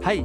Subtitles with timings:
[0.00, 0.22] Hei!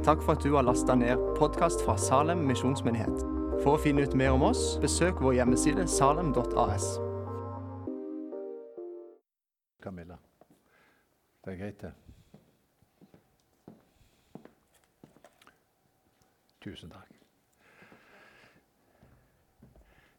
[0.00, 3.18] Takk for at du har lasta ned podkast fra Salem misjonsmyndighet.
[3.60, 6.86] For å finne ut mer om oss, besøk vår hjemmeside salem.as.
[9.84, 10.16] Camilla.
[11.44, 11.90] Det er greit, det.
[16.64, 17.12] Tusen takk.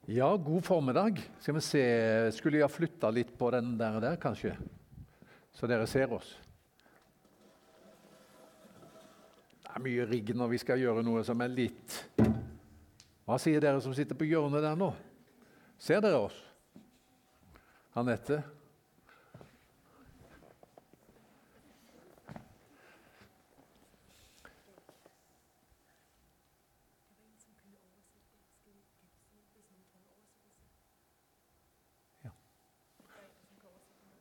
[0.05, 1.17] Ja, god formiddag.
[1.41, 1.81] Skal vi se
[2.37, 4.53] Skulle jeg ha flytta litt på den der, der, kanskje?
[5.57, 6.29] Så dere ser oss.
[9.69, 11.93] Det er mye rigg når vi skal gjøre noe som er litt
[13.29, 14.89] Hva sier dere som sitter på hjørnet der nå?
[15.77, 16.33] Ser dere oss?
[17.93, 18.41] Anette?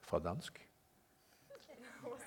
[0.09, 0.61] Fra dansk?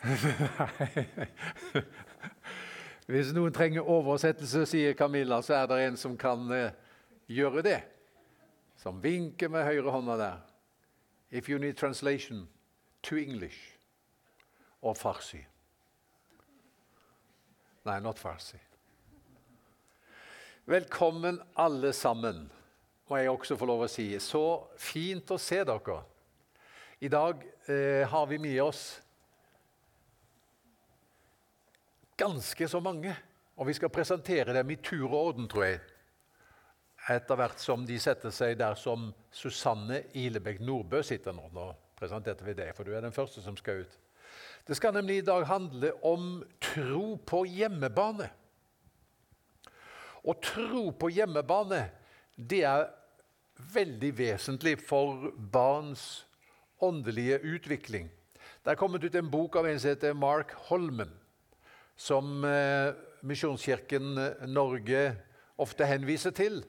[3.10, 6.74] Hvis noen trenger oversettelse, sier Camilla, så er det en som kan eh,
[7.32, 7.80] gjøre det.
[8.78, 10.42] Som vinker med høyre hånda der.
[11.32, 12.48] If you need translation
[13.04, 13.78] to English
[14.82, 15.42] or farsi.
[17.86, 18.60] Nei, not farsi.
[20.66, 22.52] Velkommen, alle sammen,
[23.10, 24.06] må jeg også få lov å si.
[24.22, 24.44] Så
[24.78, 26.02] fint å se dere.
[27.02, 29.02] I dag eh, har vi med oss
[32.22, 33.16] ganske så mange.
[33.58, 35.82] Og vi skal presentere dem i tur og orden, tror jeg.
[37.10, 41.50] Etter hvert som de setter seg der som Susanne Ilebekk Nordbø sitter nå.
[41.54, 43.98] Nå presenterte vi deg, for du er den første som skal ut.
[44.68, 48.30] Det skal nemlig i dag handle om tro på hjemmebane.
[50.22, 51.88] Og tro på hjemmebane,
[52.38, 52.86] det er
[53.74, 56.26] veldig vesentlig for barns
[56.82, 58.10] åndelige utvikling.
[58.62, 61.10] Det er kommet ut en bok av en som heter Mark Holmen,
[62.02, 64.16] som eh, Misjonskirken
[64.50, 65.04] Norge
[65.62, 66.62] ofte henviser til.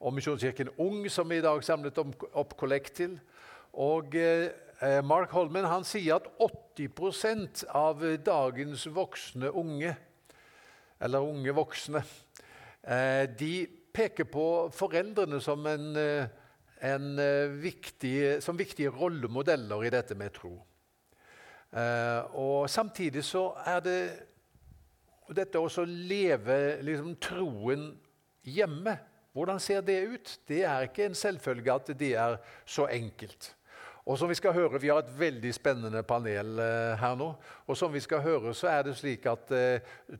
[0.00, 3.16] Og Misjonskirken Ung, som vi i dag samlet opp kollekt til.
[3.72, 6.28] Og eh, Mark Holmen han sier at
[6.78, 9.96] 80% av dagens voksne unge,
[11.00, 12.04] eller unge voksne,
[12.84, 13.66] eh, de
[13.96, 14.46] peker på
[14.76, 16.42] foreldrene som en eh,
[16.84, 17.16] en,
[17.56, 20.50] viktig, som viktige rollemodeller i dette med tro.
[22.36, 24.00] Og Samtidig så er det
[25.34, 27.90] dette å leve liksom, troen
[28.46, 28.96] hjemme.
[29.36, 30.32] Hvordan ser det ut?
[30.48, 33.52] Det er ikke en selvfølge at det er så enkelt.
[34.06, 37.32] Og som Vi skal høre, vi har et veldig spennende panel uh, her nå.
[37.66, 39.50] og som vi skal høre, så er det slik at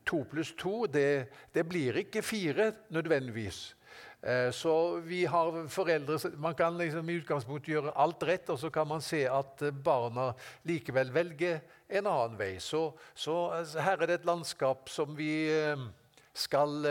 [0.05, 3.77] to pluss to det, det blir ikke fire nødvendigvis.
[4.27, 8.71] Eh, så vi har foreldre Man kan liksom i utgangspunktet gjøre alt rett, og så
[8.75, 10.33] kan man se at eh, barna
[10.67, 12.57] likevel velger en annen vei.
[12.63, 15.87] Så, så altså, her er det et landskap som vi eh,
[16.37, 16.89] skal,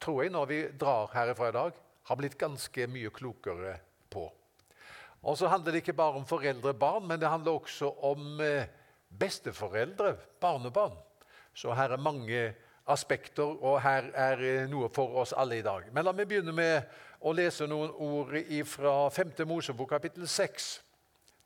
[0.00, 3.78] tror jeg, når vi drar herifra i dag, har blitt ganske mye klokere
[4.12, 4.24] på.
[5.24, 8.40] Og så handler det ikke bare om foreldre og barn, men det handler også om
[9.18, 10.96] besteforeldre, barnebarn.
[11.54, 12.54] Så her er mange
[12.86, 15.88] aspekter, og her er eh, noe for oss alle i dag.
[15.92, 16.82] Men la meg begynne med
[17.24, 18.34] å lese noen ord
[18.68, 19.36] fra 5.
[19.48, 20.68] Mosebok kapittel 6.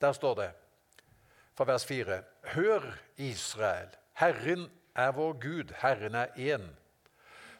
[0.01, 0.49] Der står det
[1.59, 2.21] fra vers 4.:
[2.55, 2.85] Hør,
[3.17, 6.69] Israel, Herren er vår Gud, Herren er én.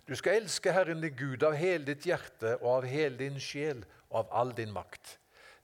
[0.08, 3.84] Du skal elske Herren din Gud av hele ditt hjerte og av hele din sjel
[4.08, 5.18] og av all din makt.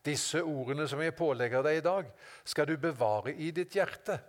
[0.04, 2.12] Disse ordene som jeg pålegger deg i dag,
[2.44, 4.20] skal du bevare i ditt hjerte.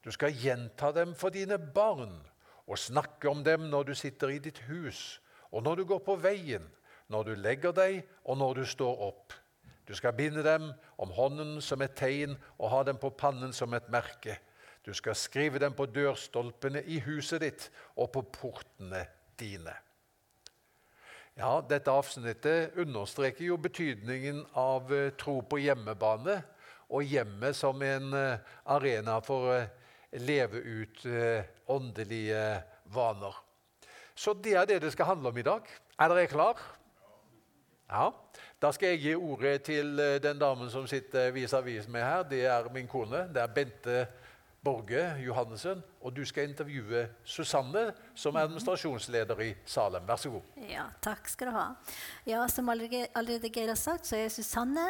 [0.00, 2.16] Du skal gjenta dem for dine barn
[2.64, 5.20] og snakke om dem når du sitter i ditt hus,
[5.52, 6.64] og når du går på veien,
[7.12, 9.36] når du legger deg, og når du står opp.
[9.84, 13.74] Du skal binde dem om hånden som et tegn og ha dem på pannen som
[13.76, 14.38] et merke.
[14.84, 19.04] Du skal skrive dem på dørstolpene i huset ditt og på portene
[19.40, 19.74] dine.
[21.34, 26.36] Ja, Dette avsnittet understreker jo betydningen av eh, tro på hjemmebane
[26.94, 29.56] og hjemmet som en eh, arena for å
[30.22, 32.44] leve ut eh, åndelige
[32.94, 33.40] vaner.
[34.14, 35.66] Så det er det det skal handle om i dag.
[35.98, 36.60] Er dere klar?
[37.90, 38.12] Ja.
[38.64, 42.22] Da skal jeg gi ordet til eh, den damen som sitter vis-à-vis meg her.
[42.24, 43.26] Det er min kone.
[43.28, 43.96] Det er Bente
[44.64, 45.82] Borge Johannessen.
[46.00, 50.06] Og du skal intervjue Susanne, som er administrasjonsleder i Salem.
[50.08, 50.46] Vær så god.
[50.70, 51.66] Ja, takk skal du ha.
[52.24, 54.86] Ja, Som allerede Geir har sagt, så er Susanne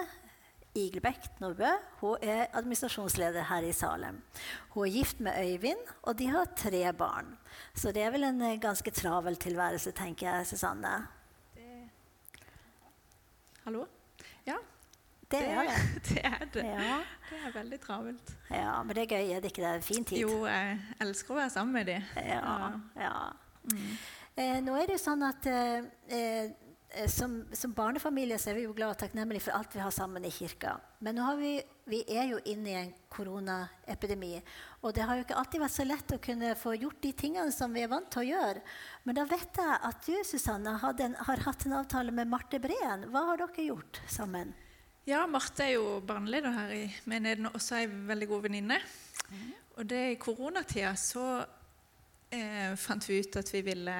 [0.78, 1.72] Igelbekk Nordbø.
[1.98, 4.22] Hun er administrasjonsleder her i Salem.
[4.68, 7.34] Hun er gift med Øyvind, og de har tre barn.
[7.74, 10.94] Så det er vel en eh, ganske travel tilværelse, tenker jeg, Susanne.
[13.64, 13.86] Hallo?
[14.46, 14.56] Ja.
[15.30, 15.76] Det er det.
[16.08, 16.64] Det er det.
[16.64, 16.98] Ja.
[17.30, 18.32] Det er veldig travelt.
[18.50, 19.30] ja, men det er gøy.
[19.32, 19.70] Er det ikke det?
[19.74, 20.18] En fin tid.
[20.18, 22.04] Jo, jeg elsker å være sammen med dem.
[22.20, 22.58] Ja.
[23.00, 23.14] ja.
[24.36, 28.66] Eh, nå er det jo sånn at eh, eh, som, som barnefamilie så er vi
[28.66, 30.76] jo glad og takknemlige for alt vi har sammen i kirka.
[31.00, 31.54] Men nå har vi,
[31.90, 34.38] vi er jo inne i en koronaepidemi.
[34.82, 37.52] Og det har jo ikke alltid vært så lett å kunne få gjort de tingene
[37.52, 38.62] som vi er vant til å gjøre.
[39.04, 42.60] Men da vet jeg at du, Susanne, hadde en, har hatt en avtale med Marte
[42.62, 43.08] Breen.
[43.12, 44.54] Hva har dere gjort sammen?
[45.04, 48.80] Ja, Marte er jo barneleder her i menigheten og også ei veldig god venninne.
[49.76, 51.26] Og det i koronatida så
[52.32, 53.96] eh, fant vi ut at vi ville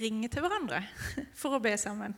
[0.00, 0.82] ringe til hverandre
[1.40, 2.16] for å be sammen.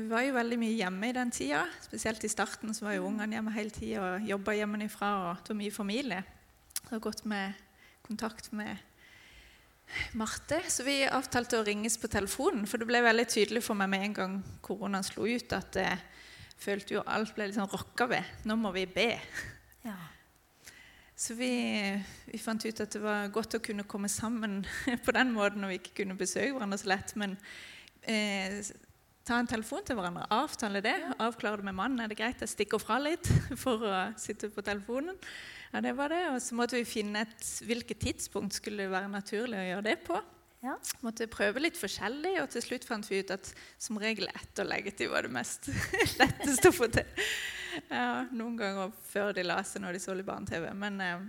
[0.00, 1.64] Vi var jo veldig mye hjemme i den tida.
[1.84, 5.10] Spesielt i starten så var jo ungene hjemme hele tida og jobba hjemmefra.
[5.28, 6.20] og Det var mye familie.
[6.78, 7.58] Det har gått med
[8.06, 8.78] kontakt med
[10.16, 10.62] Marte.
[10.72, 14.06] Så vi avtalte å ringes på telefonen, for det ble veldig tydelig for meg med
[14.06, 16.00] en gang koronaen slo ut, at jeg
[16.64, 18.34] følte jo alt ble litt sånn rokka ved.
[18.48, 19.10] Nå må vi be.
[19.84, 19.98] Ja.
[21.12, 21.52] Så vi,
[22.30, 24.62] vi fant ut at det var godt å kunne komme sammen
[25.04, 27.18] på den måten når vi ikke kunne besøke hverandre så lett.
[27.20, 27.36] Men
[28.08, 28.62] eh,
[29.30, 30.96] ta en telefon til hverandre, avtale det.
[31.22, 32.02] Avklare det med mannen.
[32.02, 33.28] Er det greit jeg stikker fra litt
[33.62, 35.18] for å sitte på telefonen?
[35.70, 36.24] Ja, det var det.
[36.32, 39.96] Og så måtte vi finne et hvilket tidspunkt skulle det være naturlig å gjøre det
[40.08, 40.18] på.
[40.60, 40.74] Ja.
[41.00, 45.08] Måtte prøve litt forskjellig, og til slutt fant vi ut at som regel etter leggetid
[45.12, 45.70] var det mest
[46.20, 47.06] letteste å få til.
[47.86, 50.66] Ja, noen ganger før de la seg når de så litt barne-TV.
[50.76, 51.22] Men eh,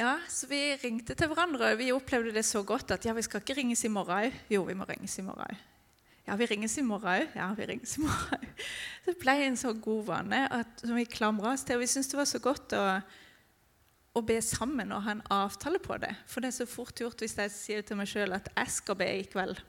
[0.00, 1.74] ja, så vi ringte til hverandre.
[1.74, 4.40] og Vi opplevde det så godt at ja, vi skal ikke ringes i morgen òg.
[4.50, 5.68] Jo, vi må ringes i morgen òg.
[6.26, 7.34] Ja, vi ringes i morgen òg.
[7.34, 8.62] Ja, vi ringes i morgen òg.
[9.06, 11.80] Det ble en så god vane at, som vi klamra oss til.
[11.80, 12.84] Og vi syntes det var så godt å
[14.12, 16.12] å be sammen og ha en avtale på det.
[16.28, 18.98] For det er så fort gjort hvis jeg sier til meg sjøl at jeg skal
[19.00, 19.60] be i kveld.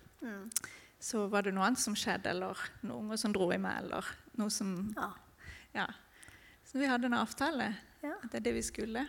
[1.03, 4.07] Så var det noe annet som skjedde, eller noen unger som dro i meg, eller
[4.39, 5.09] noe som Ja.
[5.73, 5.87] Ja.
[6.67, 7.73] Så vi hadde en avtale.
[8.03, 8.15] Ja.
[8.19, 9.05] At det er det vi skulle.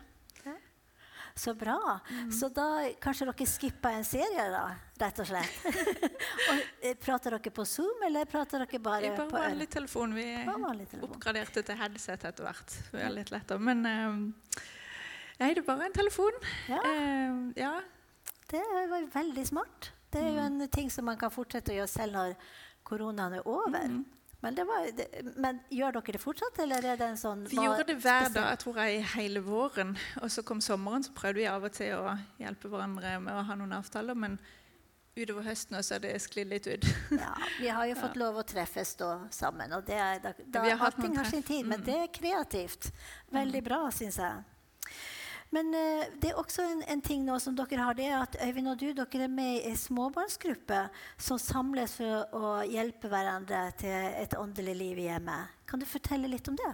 [1.37, 1.99] Så bra.
[2.41, 2.67] Så da
[3.03, 4.69] kanskje dere skippa en serie, da,
[5.03, 5.65] rett og slett.
[6.51, 10.15] og, eh, prater dere på Zoom, eller prater dere bare, er bare på vanlig telefon.
[10.15, 11.11] Vi vanlig telefon.
[11.11, 12.77] oppgraderte til headset etter hvert.
[12.93, 13.59] Det er litt lettere.
[13.59, 14.63] Men eh,
[15.43, 16.39] nei, det er bare en telefon.
[16.71, 16.79] Ja.
[16.93, 17.75] Eh, ja.
[18.55, 18.63] Det
[18.95, 19.91] var veldig smart.
[20.15, 22.37] Det er jo en ting som man kan fortsette å gjøre selv når
[22.87, 23.91] koronaen er over.
[24.45, 25.07] Men, det var, det,
[25.41, 28.51] men gjør dere det fortsatt, eller er det en sånn Vi gjorde det hver dag
[28.53, 29.95] jeg tror jeg, hele våren.
[30.21, 32.13] Og så kom sommeren, så prøvde vi av og til å
[32.43, 34.19] hjelpe hverandre med å ha noen avtaler.
[34.27, 34.37] Men
[35.17, 36.87] utover høsten også har det sklidd litt ut.
[37.15, 40.65] Ja, vi har jo fått lov å treffes da sammen, og det er, da, da,
[40.75, 41.87] har allting har sin tid, men Mm.
[41.87, 42.91] det er kreativt.
[43.33, 44.43] Veldig bra, syns jeg.
[45.55, 48.39] Men eh, det er også en, en ting nå som dere har, det er at
[48.43, 50.81] Øyvind og du dere er med i en småbarnsgruppe
[51.21, 55.55] som samles for å hjelpe hverandre til et åndelig liv i hjemmet.
[55.71, 56.73] Kan du fortelle litt om det?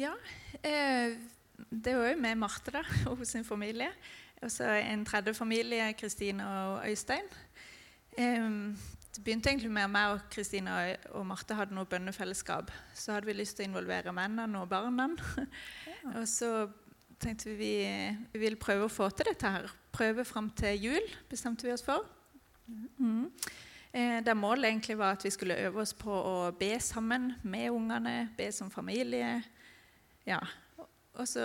[0.00, 0.16] Ja,
[0.66, 1.14] eh,
[1.70, 3.92] det var jo med Marte da, og sin familie.
[4.42, 7.30] Og så en tredje familie, Kristine og Øystein.
[8.18, 8.50] Eh,
[9.14, 10.72] det begynte egentlig med meg og Kristine
[11.12, 12.72] og, Marte hadde noe bønnefellesskap.
[12.98, 15.06] Så hadde vi lyst til å involvere mennene og barna.
[16.16, 16.50] og så
[17.24, 17.74] tenkte vi
[18.32, 19.70] vi vil prøve å få til dette her.
[19.94, 22.04] Prøve fram til jul, bestemte vi oss for.
[22.98, 23.30] Mm.
[23.94, 27.70] Eh, der målet egentlig var at vi skulle øve oss på å be sammen med
[27.70, 29.38] ungene, be som familie.
[30.26, 30.40] Ja.
[31.14, 31.44] Og så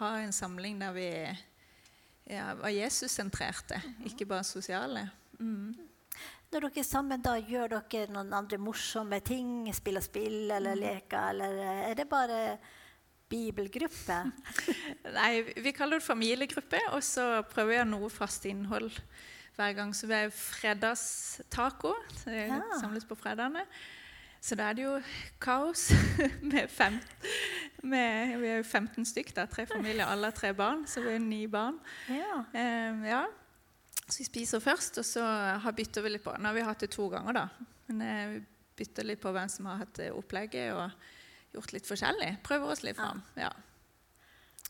[0.00, 1.08] ha en samling der vi
[2.26, 5.08] ja, var Jesus-sentrerte, ikke bare sosiale.
[5.38, 5.76] Mm.
[6.50, 9.68] Når dere er sammen, da gjør dere noen andre morsomme ting?
[9.74, 12.40] Spiller spill eller leker, eller eh, er det bare
[13.30, 14.18] bibelgruppe?
[15.18, 15.32] Nei,
[15.64, 18.90] vi kaller det familiegruppe, og så prøver vi å ha noe fast innhold
[19.56, 19.92] hver gang.
[19.96, 21.94] Så vi er fredagstaco.
[22.26, 22.62] Ja.
[22.80, 23.64] Samles på fredagene.
[24.44, 24.96] Så da er det jo
[25.40, 25.86] kaos
[26.50, 26.98] med fem
[27.84, 31.14] med, Vi er jo 15 stykk, da, tre familier, alle har tre barn, så vi
[31.14, 31.78] er ni barn.
[32.12, 32.42] Ja.
[32.52, 33.22] Eh, ja.
[34.04, 35.24] Så vi spiser først, og så
[35.76, 36.32] bytter vi litt på.
[36.36, 37.68] Nå har vi hatt det to ganger, da.
[37.88, 38.42] Men eh, vi
[38.80, 40.92] bytter litt på hvem som har hatt opplegget, og
[41.54, 42.30] gjort litt forskjellig.
[42.46, 43.22] Prøver oss litt fram.
[43.38, 43.50] Ja.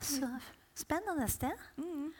[0.00, 0.28] Så
[0.76, 1.58] spennende sted.
[1.78, 2.12] Mm.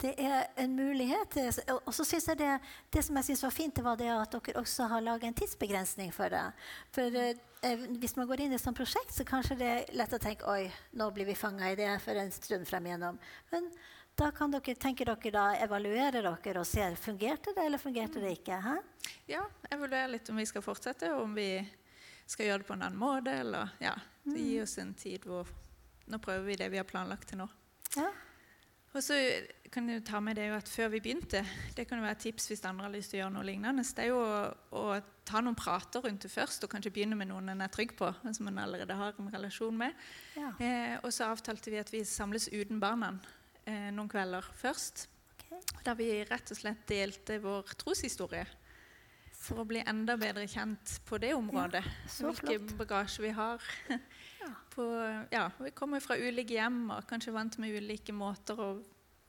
[0.00, 1.36] Det er en mulighet.
[1.68, 2.60] og- så synes jeg det,
[2.90, 5.34] det som jeg synes var fint, det var det at dere også har laget en
[5.34, 6.52] tidsbegrensning for det.
[6.92, 9.92] For eh, eh, hvis man går inn i et sånt prosjekt, så kanskje det er
[9.94, 13.18] lett å tenke oi, nå blir vi fanga i det for en stund frem igjennom.
[13.52, 13.70] Men
[14.16, 18.38] da kan dere, tenker dere da, evaluere dere og se fungerte det eller fungerte det
[18.38, 18.56] ikke.
[18.60, 18.78] Hæ?
[19.28, 21.68] ja, evaluere litt om vi skal fortsette, og om vi
[22.26, 23.28] skal gjøre det på en annen måte.
[23.44, 25.48] Eller ja, det gi oss en tid hvor
[26.10, 27.44] Nå prøver vi det vi har planlagt til nå.
[27.94, 28.08] Ja.
[28.90, 29.14] Og så
[29.70, 31.44] kan du ta med det at Før vi begynte,
[31.76, 34.02] det kan være et tips hvis andre har lyst til å gjøre noe lignende, det
[34.02, 34.40] er jo å,
[34.74, 34.84] å
[35.26, 38.08] ta noen prater rundt det først, og kanskje begynne med noen en er trygg på,
[38.26, 39.94] som man allerede har en relasjon med.
[40.34, 40.50] Ja.
[40.58, 43.12] Eh, og så avtalte vi at vi samles uten barna
[43.62, 45.06] eh, noen kvelder først.
[45.36, 45.62] Okay.
[45.86, 48.48] Der vi rett og slett delte vår troshistorie.
[49.40, 51.80] For å bli enda bedre kjent på det området.
[51.84, 53.64] Ja, Hvilken bagasje vi har.
[54.74, 54.84] På,
[55.32, 58.68] ja, vi kommer fra ulike hjem og kanskje vant med ulike måter å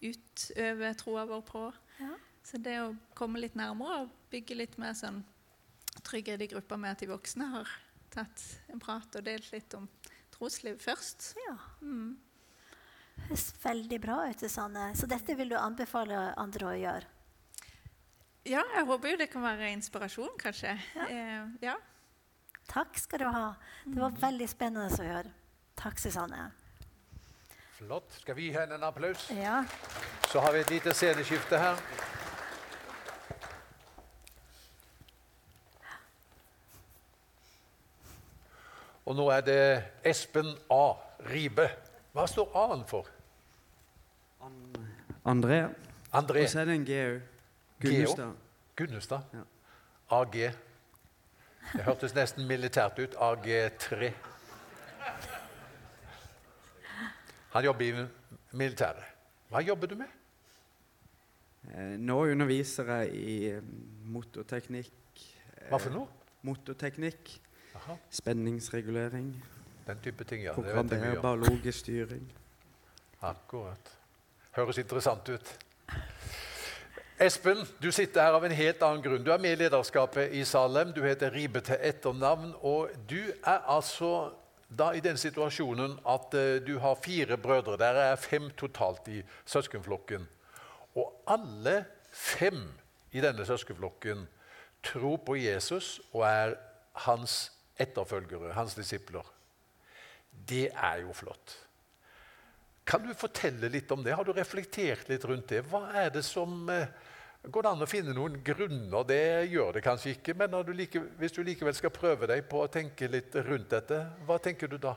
[0.01, 1.63] utøve troa vår på.
[1.99, 2.11] Ja.
[2.45, 5.21] Så det å komme litt nærmere og bygge litt mer sånn
[6.07, 7.71] trygghet i gruppa med at de voksne har
[8.13, 9.87] tatt en prat og delt litt om
[10.33, 11.33] trosliv først.
[11.47, 11.57] ja.
[11.81, 12.19] Mm.
[13.21, 14.91] Høres veldig bra ut, Susanne.
[14.97, 17.09] Så dette vil du anbefale andre å gjøre?
[18.45, 20.73] Ja, jeg håper jo det kan være inspirasjon, kanskje.
[20.95, 21.07] Ja.
[21.09, 21.75] Eh, ja.
[22.71, 23.53] Takk skal du ha.
[23.85, 25.33] Det var veldig spennende å høre.
[25.77, 26.47] Takk, Susanne.
[27.77, 28.13] Flott.
[28.21, 29.27] Skal vi gi henne en applaus?
[29.35, 29.61] Ja.
[30.29, 31.81] Så har vi et lite sceneskifte her.
[39.05, 39.61] Og nå er det
[40.07, 40.83] Espen A.
[41.29, 41.67] Ribe.
[42.13, 43.09] Hva står A-en for?
[45.25, 45.65] André.
[46.13, 47.30] André Og så er det en G òg.
[47.81, 48.33] Gunnestad.
[48.75, 49.21] Gunnestad.
[49.33, 49.43] Ja.
[50.17, 50.37] AG.
[51.71, 53.15] Det hørtes nesten militært ut.
[53.15, 54.11] AG3.
[57.51, 58.05] Han jobber i
[58.57, 59.07] militæret.
[59.51, 60.11] Hva jobber du med?
[61.75, 63.63] Eh, Nå underviser jeg i eh,
[64.11, 65.25] motorteknikk.
[65.69, 66.07] Hva for noe?
[66.47, 67.35] Motorteknikk,
[67.77, 69.27] Aha, spenningsregulering,
[69.85, 70.55] den type ting, ja.
[70.57, 72.23] Programmerbar logisk styring.
[73.21, 73.91] Akkurat.
[74.57, 75.51] Høres interessant ut.
[77.21, 79.21] Espen, du sitter her av en helt annen grunn.
[79.21, 80.89] Du er med i lederskapet i Salem.
[80.89, 82.55] Du heter Ribe til etternavn.
[82.65, 84.31] Og du er altså
[84.65, 87.77] da i den situasjonen at eh, du har fire brødre.
[87.77, 90.25] Der er fem totalt i søskenflokken.
[90.97, 92.63] Og alle fem
[93.13, 94.25] i denne søskenflokken
[94.81, 96.55] tror på Jesus og er
[97.05, 99.29] hans etterfølgere, hans disipler.
[100.49, 101.53] Det er jo flott.
[102.81, 104.17] Kan du fortelle litt om det?
[104.17, 105.61] Har du reflektert litt rundt det?
[105.69, 106.89] Hva er det som eh,
[107.41, 109.05] Går det an å finne noen grunner?
[109.09, 112.61] Det gjør det kanskje ikke, men du like, hvis du likevel skal prøve deg på
[112.61, 114.93] å tenke litt rundt dette, hva tenker du da?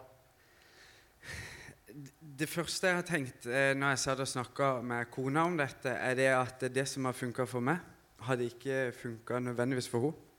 [2.21, 5.89] Det første jeg har tenkt eh, når jeg satt og snakka med kona om dette,
[5.89, 7.81] er det at det som har funka for meg,
[8.29, 10.31] hadde ikke funka nødvendigvis for henne.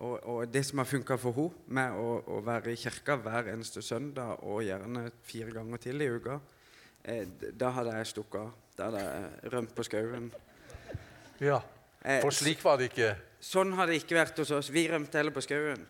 [0.00, 3.52] Og, og det som har funka for henne, med å, å være i kirka hver
[3.52, 6.40] eneste søndag og gjerne fire ganger til i uka,
[7.04, 8.54] eh, da hadde jeg stukket av.
[8.78, 10.32] Da hadde jeg rømt på skauen.
[11.40, 11.60] Ja,
[12.04, 13.12] Eh, For slik var det ikke.
[13.44, 14.70] Sånn har det ikke vært hos oss.
[14.72, 15.82] Vi rømte heller på skauen.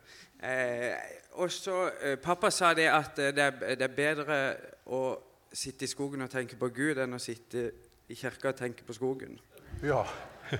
[0.43, 0.95] Eh,
[1.39, 4.39] og så, eh, Pappa sa det at det er, det er bedre
[4.87, 5.19] å
[5.53, 7.71] sitte i skogen og tenke på Gud enn å sitte
[8.11, 9.39] i kirka og tenke på skogen.
[9.83, 10.05] Ja.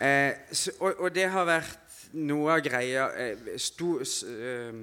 [0.00, 4.78] Eh, så, og, og det har vært noe av greia eh, sto, eh,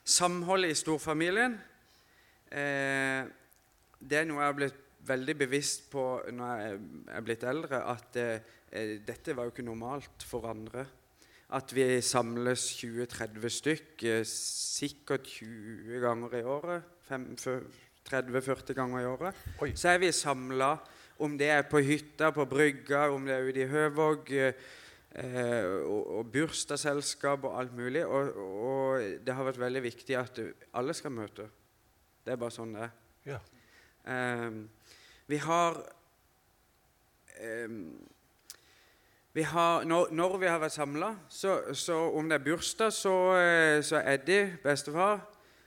[0.00, 1.58] Samholdet i storfamilien.
[2.48, 3.28] Eh,
[4.00, 6.78] det er noe jeg har blitt veldig bevisst på når jeg
[7.14, 10.86] er blitt eldre, at eh, eh, dette var jo ikke normalt for andre.
[11.54, 16.92] At vi samles 20-30 stykk, eh, sikkert 20 ganger i året.
[18.06, 19.44] 30-40 ganger i året.
[19.62, 19.70] Oi.
[19.78, 20.72] Så er vi samla,
[21.22, 24.66] om det er på hytta, på brygga, om det er ute i Høvåg, eh,
[25.22, 28.02] eh, og, og bursdagsselskap og alt mulig.
[28.06, 30.42] Og, og det har vært veldig viktig at
[30.74, 31.46] alle skal møte.
[32.26, 32.96] Det er bare sånn det er.
[33.30, 33.44] ja.
[34.06, 34.66] Ehm,
[35.26, 35.80] vi har
[37.40, 37.96] ehm,
[39.36, 43.16] vi har, når, når vi har vært samla, så, så om det er bursdag, så,
[43.36, 45.18] eh, så Eddie, bestefar,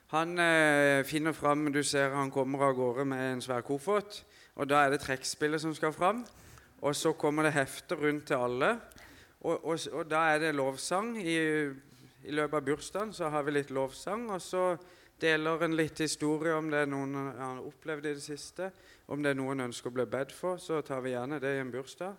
[0.09, 4.23] han eh, finner fram Du ser han kommer av gårde med en svær koffert.
[4.57, 6.23] Og da er det trekkspillet som skal fram.
[6.81, 8.71] Og så kommer det hefter rundt til alle.
[9.41, 11.13] Og, og, og da er det lovsang.
[11.21, 11.37] I,
[12.25, 14.31] I løpet av bursdagen så har vi litt lovsang.
[14.33, 14.63] Og så
[15.21, 18.71] deler en litt historie om det noen har opplevd i det siste.
[19.09, 21.61] Om det er noen ønsker å bli bedt for, så tar vi gjerne det i
[21.63, 22.17] en bursdag.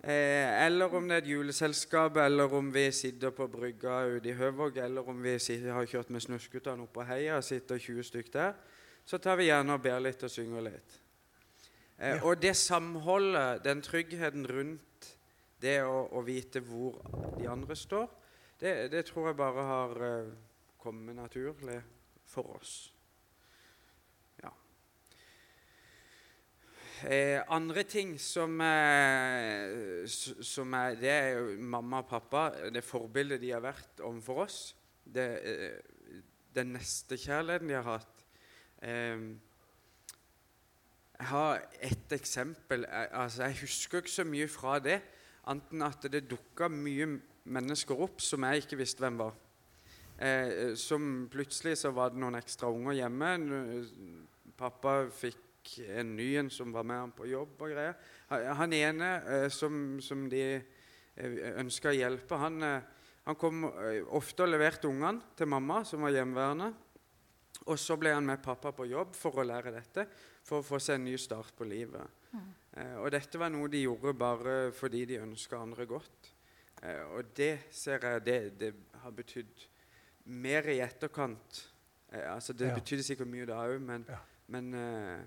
[0.00, 4.36] Eh, eller om det er et juleselskap, eller om vi sitter på brygga ute i
[4.38, 8.08] Høvåg, eller om vi sitter, har kjørt med snøskutene opp på heia og sitter 20
[8.08, 8.56] stykk der,
[9.04, 10.96] så tar vi gjerne og ber litt og synger litt.
[11.98, 15.12] Eh, Og det samholdet, den tryggheten rundt
[15.60, 17.02] det å, å vite hvor
[17.36, 18.08] de andre står,
[18.60, 20.34] det, det tror jeg bare har eh,
[20.80, 21.82] kommet naturlig
[22.24, 22.95] for oss.
[27.04, 30.06] Eh, andre ting som, eh,
[30.40, 32.70] som er Det er jo mamma og pappa.
[32.72, 34.74] Det forbildet de har vært overfor oss.
[35.04, 35.80] Det, eh,
[36.54, 38.24] den nestekjærligheten de har hatt.
[38.82, 39.36] Eh,
[41.18, 42.86] jeg har et eksempel.
[42.88, 45.02] Jeg, altså, jeg husker ikke så mye fra det,
[45.46, 49.34] annet enn at det dukka mye mennesker opp som jeg ikke visste hvem var.
[50.18, 53.86] Eh, som plutselig så var det noen ekstra unger hjemme.
[54.56, 55.45] Pappa fikk
[55.98, 57.94] en ny en som var med ham på jobb og greier.
[58.58, 62.82] Han ene eh, som, som de eh, ønska å hjelpe, han, eh,
[63.26, 63.64] han kom
[64.14, 66.72] ofte og leverte ungene til mamma, som var hjemmeværende.
[67.66, 70.04] Og så ble han med pappa på jobb for å lære dette,
[70.46, 72.22] for å få seg en ny start på livet.
[72.36, 72.48] Mm.
[73.00, 76.32] og dette var noe de gjorde bare fordi de ønska andre godt.
[76.82, 79.62] Eh, og det ser jeg det, det har betydd
[80.36, 81.62] mer i etterkant.
[82.12, 82.74] Altså Det Ja.
[82.74, 84.18] betydde sikkert mye da òg, men, Ja.
[84.48, 85.24] men eh,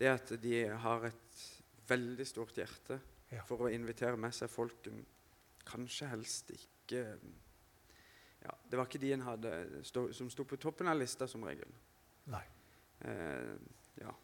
[0.00, 1.46] det er at de har et
[1.90, 3.44] veldig stort hjerte Ja.
[3.46, 5.04] for å invitere med seg folken
[5.68, 7.04] Kanskje helst ikke
[8.42, 9.52] ja, Det var ikke de en hadde
[9.86, 11.68] stå, som sto på toppen av lista, som regel.
[12.32, 12.42] Nei.
[13.04, 13.54] Eh.
[14.00, 14.14] Ja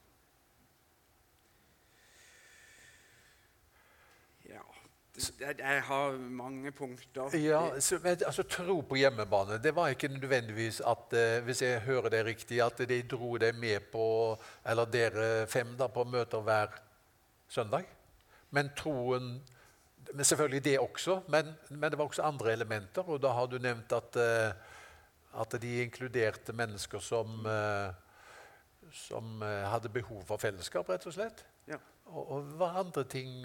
[4.47, 5.06] det, det,
[5.41, 7.37] Jeg har mange punkter.
[7.39, 11.81] Ja, så, men, altså Tro på hjemmebane det var ikke nødvendigvis at eh, hvis jeg
[11.81, 16.45] hører det riktig, at de dro deg med på Eller dere fem da, på møter
[16.45, 16.81] hver
[17.49, 17.85] søndag.
[18.51, 19.41] Men troen
[20.15, 23.03] men Selvfølgelig det også, men, men det var også andre elementer.
[23.11, 24.53] Og da har du nevnt at, eh,
[25.41, 27.91] at de inkluderte mennesker som, eh,
[28.93, 31.43] som hadde behov for fellesskap, rett og slett.
[31.67, 31.81] Ja.
[32.05, 33.43] Og, og hva andre ting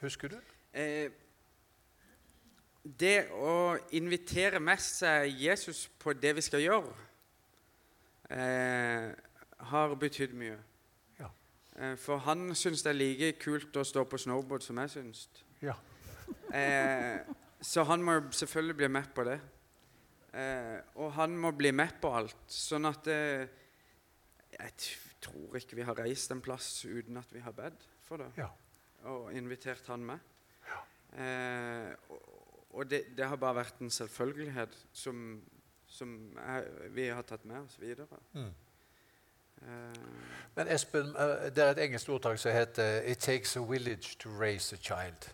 [0.00, 0.38] husker du?
[0.74, 1.10] Eh,
[2.84, 6.90] det å invitere med seg Jesus på det vi skal gjøre,
[8.28, 9.14] eh,
[9.70, 10.58] har betydd mye.
[11.20, 11.30] Ja.
[11.76, 15.28] Eh, for han syns det er like kult å stå på snowboard som jeg syns.
[15.62, 15.78] Ja.
[16.52, 17.20] Eh,
[17.60, 19.40] så han må selvfølgelig bli med på det.
[20.34, 22.44] Eh, og han må bli med på alt.
[22.50, 23.46] Sånn at eh,
[24.54, 24.72] Jeg
[25.20, 28.28] tror ikke vi har reist en plass uten at vi har bedt for det.
[28.36, 28.50] Ja.
[29.10, 30.33] Og invitert han med.
[31.14, 31.94] Eh,
[32.74, 35.42] og det, det har bare vært en selvfølgelighet som,
[35.86, 38.18] som er, vi har tatt med oss videre.
[38.32, 38.50] Mm.
[39.62, 40.02] Eh,
[40.56, 44.28] Men Espen, eh, det er et engelsk ordtak som heter 'It takes a village to
[44.40, 45.30] raise a child'.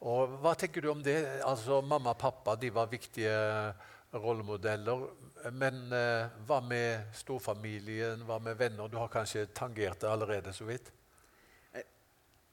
[0.00, 1.40] Og Hva tenker du om det?
[1.44, 3.74] Altså, Mamma og pappa de var viktige
[4.14, 5.08] rollemodeller.
[5.52, 8.88] Men eh, hva med storfamilien, hva med venner?
[8.88, 10.92] Du har kanskje tangert det allerede så vidt?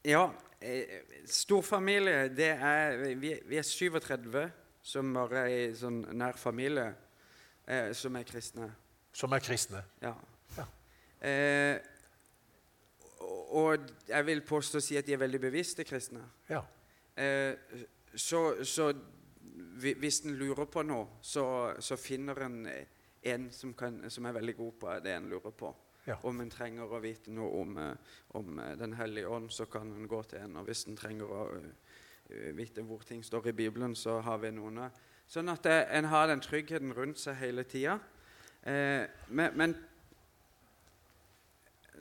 [0.06, 0.30] Ja,
[0.62, 4.44] eh, storfamilie det er vi, vi er 37
[4.86, 6.92] som er i sånn nær familie,
[7.66, 8.70] eh, som er kristne.
[9.16, 9.82] Som er kristne.
[10.04, 10.14] Ja.
[10.58, 10.66] Ja.
[11.26, 11.80] Eh,
[13.58, 16.22] og jeg vil påstå å si at de er veldig bevisste kristne.
[16.50, 16.62] Ja.
[17.18, 17.56] Eh,
[18.14, 18.92] så så
[19.76, 22.60] hvis en lurer på noe, så, så finner en
[23.26, 25.72] en som, kan, som er veldig god på det en lurer på.
[26.06, 26.20] Ja.
[26.22, 29.90] Om en trenger å vite noe om, eh, om eh, Den hellige ånd, så kan
[29.92, 30.60] en gå til en.
[30.62, 34.52] Og hvis en trenger å eh, vite hvor ting står i Bibelen, så har vi
[34.54, 34.84] noen.
[35.28, 37.98] Sånn at en har den tryggheten rundt seg hele tida.
[38.66, 39.76] Eh, men, men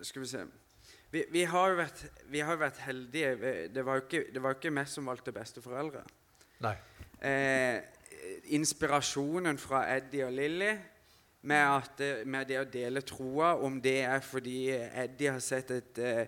[0.03, 0.45] Skal vi se
[1.15, 3.53] vi, vi, har jo vært, vi har jo vært heldige.
[3.71, 6.01] Det var jo ikke, det var jo ikke vi som valgte besteforeldre.
[6.65, 6.75] Nei.
[7.23, 7.77] Eh,
[8.57, 10.73] inspirasjonen fra Eddie og Lilly
[11.45, 15.73] med, at, eh, med det å dele troa, om det er fordi Eddie har sett
[15.75, 16.27] et eh,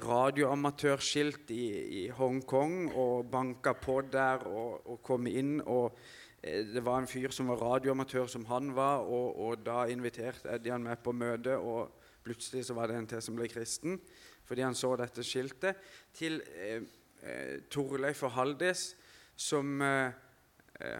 [0.00, 1.64] radioamatørskilt i,
[2.00, 5.58] i Hongkong og banka på der og, og kom inn.
[5.60, 5.98] og
[6.40, 10.48] eh, Det var en fyr som var radioamatør som han var, og, og da inviterte
[10.56, 11.58] Eddie han med på møte.
[11.58, 14.00] og Plutselig så var det en til som ble kristen
[14.44, 15.78] fordi han så dette skiltet.
[16.12, 18.90] Til eh, Torleif og Haldis,
[19.36, 20.12] som eh,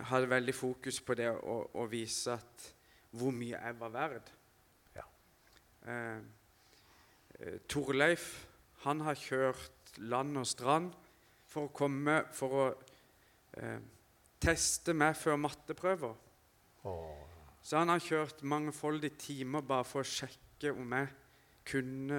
[0.09, 2.71] hadde veldig fokus på det å, å vise at
[3.15, 4.31] hvor mye jeg var verd.
[4.97, 5.05] Ja.
[5.91, 6.19] Eh,
[7.41, 8.29] eh, Torleif
[8.85, 10.93] han har kjørt land og strand
[11.49, 12.65] for å komme For å
[13.61, 13.79] eh,
[14.43, 16.17] teste meg før matteprøver.
[17.65, 21.09] Så han har kjørt mangefoldige timer bare for å sjekke om jeg
[21.65, 22.19] kunne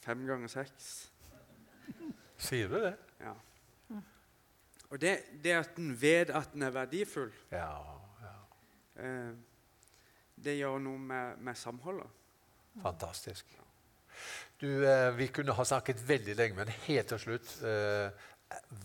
[0.00, 0.86] fem ganger seks.
[2.40, 2.94] Sier du det?
[3.20, 3.34] Ja.
[4.88, 7.68] Og det, det at en vet at en er verdifull, Ja.
[8.22, 8.36] ja.
[9.04, 9.34] eh,
[10.44, 12.08] det gjør noe med, med samholdet.
[12.82, 13.46] Fantastisk.
[14.60, 18.10] Du, eh, Vi kunne ha snakket veldig lenge, men helt til slutt eh,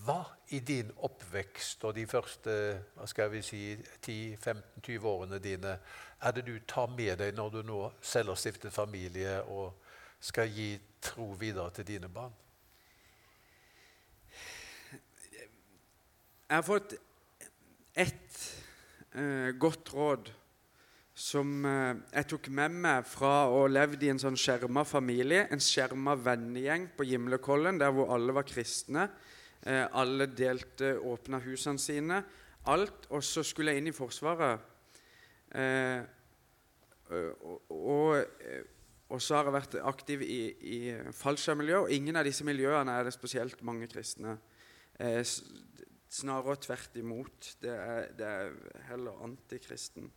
[0.06, 0.20] Hva
[0.54, 2.54] i din oppvekst og de første
[2.94, 3.62] hva skal vi si,
[4.04, 5.78] 10-15-20 årene dine
[6.24, 9.74] er det du tar med deg når du nå selv har stiftet familie og
[10.24, 12.36] skal gi tro videre til dine barn?
[16.54, 16.94] Jeg har fått
[17.96, 18.40] ett
[19.16, 20.34] eh, godt råd
[21.14, 25.62] som eh, jeg tok med meg fra å levd i en sånn skjerma familie, en
[25.62, 29.08] skjerma vennegjeng på Gimlekollen, der hvor alle var kristne.
[29.62, 32.24] Eh, alle delte, åpna husene sine.
[32.74, 33.06] Alt.
[33.14, 34.72] Og så skulle jeg inn i Forsvaret.
[35.54, 36.02] Eh,
[37.14, 38.18] og, og,
[39.12, 40.80] og, så har jeg vært aktiv i, i
[41.14, 44.40] fallskjermmiljø, og ingen av disse miljøene er det spesielt mange kristne.
[46.10, 47.54] Snarere tvert imot.
[47.62, 50.10] Det er, det er heller antikristen.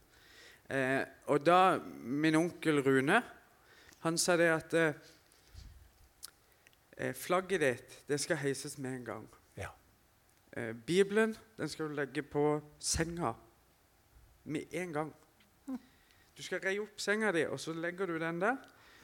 [0.70, 3.22] Eh, og da min onkel Rune
[4.02, 4.94] han sa det at eh,
[7.14, 9.28] flagget ditt det skal heises med en gang.
[9.56, 9.70] Ja.
[10.56, 13.32] Eh, Bibelen den skal du legge på senga
[14.44, 15.14] med en gang.
[16.36, 18.56] Du skal reie opp senga di, og så legger du den der,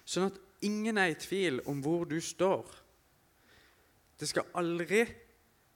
[0.05, 2.67] sånn at ingen er i tvil om hvor du står.
[4.21, 5.07] Det skal aldri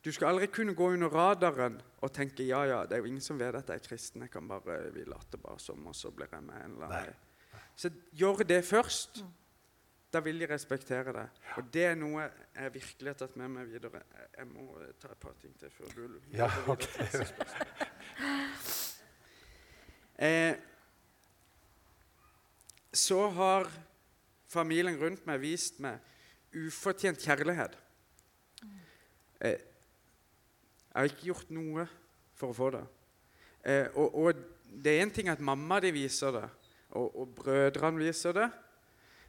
[0.07, 3.25] du skal aldri kunne gå under radaren og tenke ja, ja, det er jo ingen
[3.25, 4.23] som vet at jeg er kristen.
[4.23, 7.17] Jeg kan bare, vi later bare som, og så blir jeg med en eller annen.
[7.75, 9.25] Så gjør det først.
[10.15, 11.25] Da vil de respektere det.
[11.59, 12.23] Og det er noe
[12.55, 14.05] jeg virkelig har tatt med meg videre.
[14.39, 14.69] Jeg må
[15.03, 16.87] ta et par ting til før du Ja, ok.
[20.23, 20.55] eh,
[22.95, 23.67] så har
[24.49, 25.99] familien rundt meg vist meg
[26.55, 27.75] ufortjent kjærlighet.
[29.43, 29.59] Eh,
[30.97, 31.83] jeg har ikke gjort noe
[32.33, 32.85] for å få det.
[33.69, 36.47] Eh, og, og, det er én ting at mamma de viser det,
[36.97, 38.47] og, og brødrene viser det,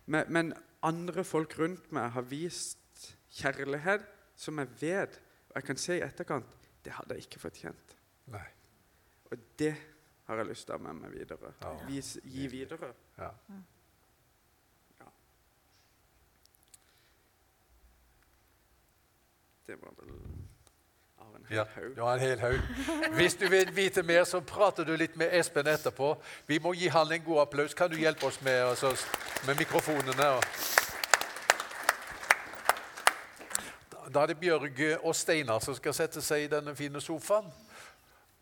[0.08, 0.54] men, men,
[0.88, 3.04] andre folk rundt meg har vist
[3.34, 4.06] kjærlighet
[4.38, 7.96] som jeg vet, og jeg kan se i etterkant det hadde jeg ikke fortjent.
[8.32, 8.46] Nei.
[9.28, 9.74] Og det
[10.30, 11.52] har jeg lyst til å ha med meg videre.
[11.60, 11.74] Ja.
[11.90, 12.94] Vis, gi videre.
[13.18, 13.32] Ja.
[15.02, 15.10] Ja.
[19.68, 20.16] Det var vel
[21.50, 22.60] Ja, du har en hel haug.
[23.16, 26.18] Hvis du vil vite mer, så prater du litt med Espen etterpå.
[26.48, 27.74] Vi må gi han en god applaus.
[27.74, 28.92] Kan du hjelpe oss med, altså,
[29.48, 30.28] med mikrofonene?
[34.12, 37.48] Da er det Bjørg og Steinar som skal sette seg i denne fine sofaen.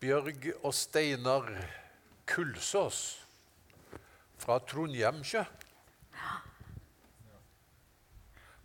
[0.02, 1.52] Bjørg og Steinar
[2.26, 3.04] Kulsås
[4.42, 5.46] fra Trondheimsjø.
[5.46, 5.52] Vær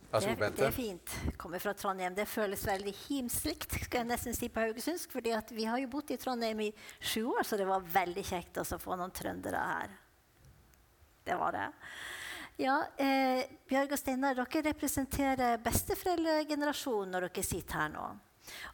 [0.11, 1.13] Det, det er fint.
[1.39, 2.15] Kommer fra Trondheim.
[2.15, 5.11] Det føles veldig himslikt skal jeg nesten si på haugesundsk.
[5.11, 8.59] fordi vi har jo bodd i Trondheim i sju år, så det var veldig kjekt
[8.59, 9.93] å få noen trøndere her.
[11.23, 11.69] Det var det.
[12.59, 18.09] Ja, eh, Bjørg og Steinar, dere representerer besteforeldregenerasjonen når dere sitter her nå.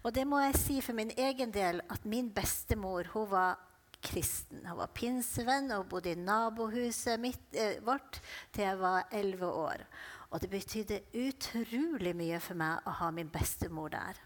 [0.04, 3.60] Og det må jeg si for min egen del at min bestemor hun var
[4.02, 4.65] kristen.
[4.65, 8.21] Hun var pinsevenn og bodde i nabohuset mitt, eh, vårt
[8.52, 9.86] til jeg var elleve år.
[10.32, 14.20] Og det betydde utrolig mye for meg å ha min bestemor der.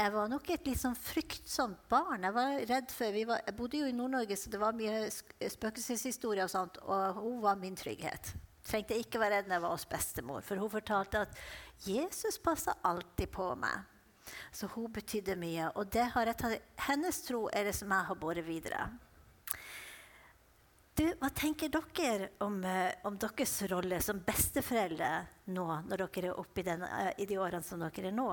[0.00, 2.24] Jeg var nok et litt sånn fryktsomt barn.
[2.24, 6.46] Jeg var redd for, var, jeg bodde jo i Nord-Norge, så det var mye spøkelseshistorie
[6.46, 6.80] og sånt.
[6.88, 8.32] Og hun var min trygghet.
[8.64, 11.36] Trengte ikke være redd når jeg var hos bestemor, for hun fortalte at
[11.84, 13.84] Jesus passa alltid på meg.
[14.56, 15.68] Så hun betydde mye.
[15.76, 18.86] Og det har jeg tatt, hennes tro er det som jeg har båret videre.
[21.00, 25.08] Du, hva tenker dere om, eh, om deres rolle som besteforeldre
[25.48, 28.26] nå, når dere er oppe i, den, eh, i de årene som dere er nå?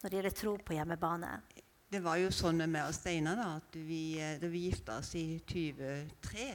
[0.00, 1.34] Når det gjelder tro på hjemmebane?
[1.92, 4.96] Det var jo sånn med meg og Steinar da, at vi, eh, da vi gifta
[5.02, 6.46] oss i 23,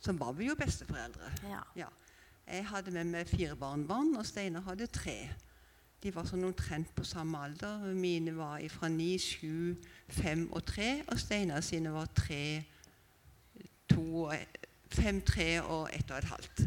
[0.00, 1.28] så var vi jo besteforeldre.
[1.50, 1.60] Ja.
[1.76, 1.90] Ja.
[2.48, 5.18] Jeg hadde med meg fire barnebarn, og Steinar hadde tre.
[6.00, 7.84] De var sånn omtrent på samme alder.
[7.92, 9.76] Mine var fra ni, sju,
[10.08, 12.64] fem og tre, og Steinar sine var tre,
[13.90, 14.34] to, og
[14.94, 16.64] fem, tre og ett og et halvt.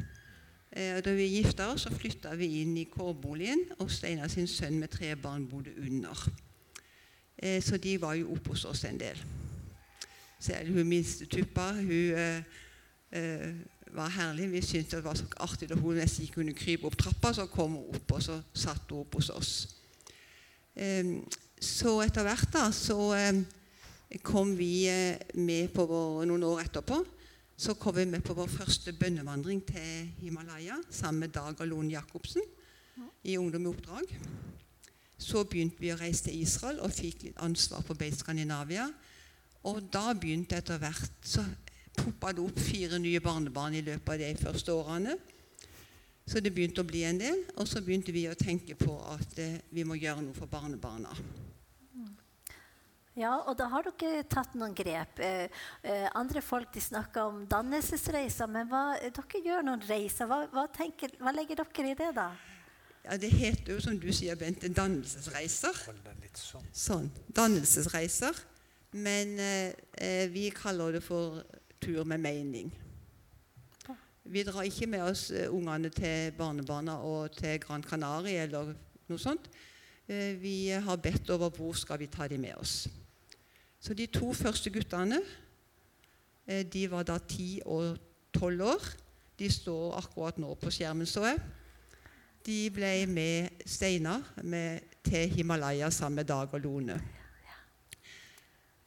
[0.74, 4.80] Eh, da vi gifta oss, så flytta vi inn i kårboligen, og Steinar sin sønn
[4.80, 6.28] med tre barn bodde under.
[7.44, 9.20] Eh, så de var jo oppe hos oss en del.
[10.40, 12.44] Så er det hun minste tuppa, hun eh,
[13.12, 13.54] eh,
[13.94, 14.52] var herlig.
[14.52, 17.46] Vi syntes det var så artig da hun nesten ikke kunne krype opp trappa, så
[17.52, 19.54] kom hun opp, og så satt hun opp hos oss.
[21.62, 22.98] Så etter hvert da, så
[24.26, 24.90] kom vi
[25.38, 26.98] med på vår, noen år etterpå,
[27.58, 31.94] så kom vi med på vår første bønnevandring til Himalaya sammen med Dag og Lone
[31.94, 32.42] Jacobsen
[33.24, 34.16] i Ungdom i oppdrag.
[35.18, 38.88] Så begynte vi å reise til Israel og fikk litt ansvar på Beit Skandinavia.
[39.70, 41.46] Og da begynte etter hvert så
[41.94, 45.16] poppa det opp fire nye barnebarn i løpet av de første årene.
[46.26, 47.46] Så det begynte å bli en del.
[47.60, 51.14] Og så begynte vi å tenke på at eh, vi må gjøre noe for barnebarna.
[53.14, 55.20] Ja, og da har dere tatt noen grep.
[55.22, 55.46] Eh,
[55.86, 60.26] eh, andre folk de snakker om dannelsesreiser, men hva, dere gjør noen reiser.
[60.30, 62.32] Hva, hva, tenker, hva legger dere i det, da?
[63.04, 65.78] Ja, Det heter jo, som du sier, Bente, dannelsesreiser.
[66.34, 66.66] Sånn.
[66.74, 67.12] Sånn.
[67.30, 68.40] Dannelsesreiser.
[68.94, 71.44] Men eh, eh, vi kaller det for
[71.82, 72.72] tur med mening.
[74.24, 78.74] Vi drar ikke med oss eh, ungene til barnebarna og til Gran Canaria eller
[79.12, 79.50] noe sånt.
[80.08, 82.88] Eh, vi har bedt over hvor skal vi ta dem med oss.
[83.84, 85.18] Så de to første guttene
[86.48, 87.98] eh, de var da ti og
[88.32, 88.86] tolv år.
[89.40, 91.42] De står akkurat nå på skjermen, så jeg.
[92.48, 94.24] De ble med Steinar
[95.04, 96.96] til Himalaya sammen med Dag og Lone.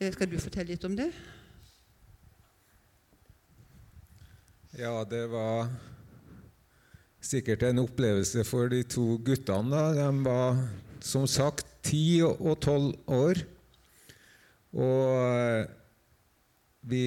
[0.00, 1.10] Eh, Skal du fortelle litt om det?
[4.76, 5.68] Ja, det var
[7.20, 9.84] sikkert en opplevelse for de to guttene.
[9.96, 10.56] De var
[11.04, 13.44] som sagt ti og tolv år.
[14.76, 15.68] Og eh,
[16.86, 17.04] vi,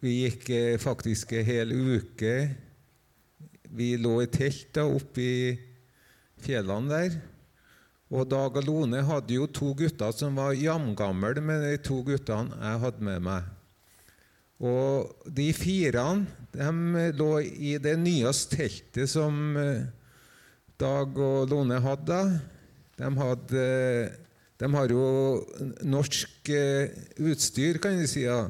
[0.00, 2.34] vi gikk eh, faktisk en hel uke.
[3.68, 5.40] Vi lå i telt oppe i
[6.40, 7.18] fjellene der.
[8.08, 12.56] Og Dag og Lone hadde jo to gutter som var jamgamle med de to guttene
[12.56, 13.50] jeg hadde med meg.
[14.58, 16.06] Og de fire
[16.56, 19.84] de lå i det nyeste teltet som eh,
[20.78, 22.18] Dag og Lone hadde.
[22.98, 23.62] De, hadde,
[24.58, 25.02] de har jo
[25.86, 26.90] norsk eh,
[27.22, 28.24] utstyr, kan vi si.
[28.26, 28.48] Ja.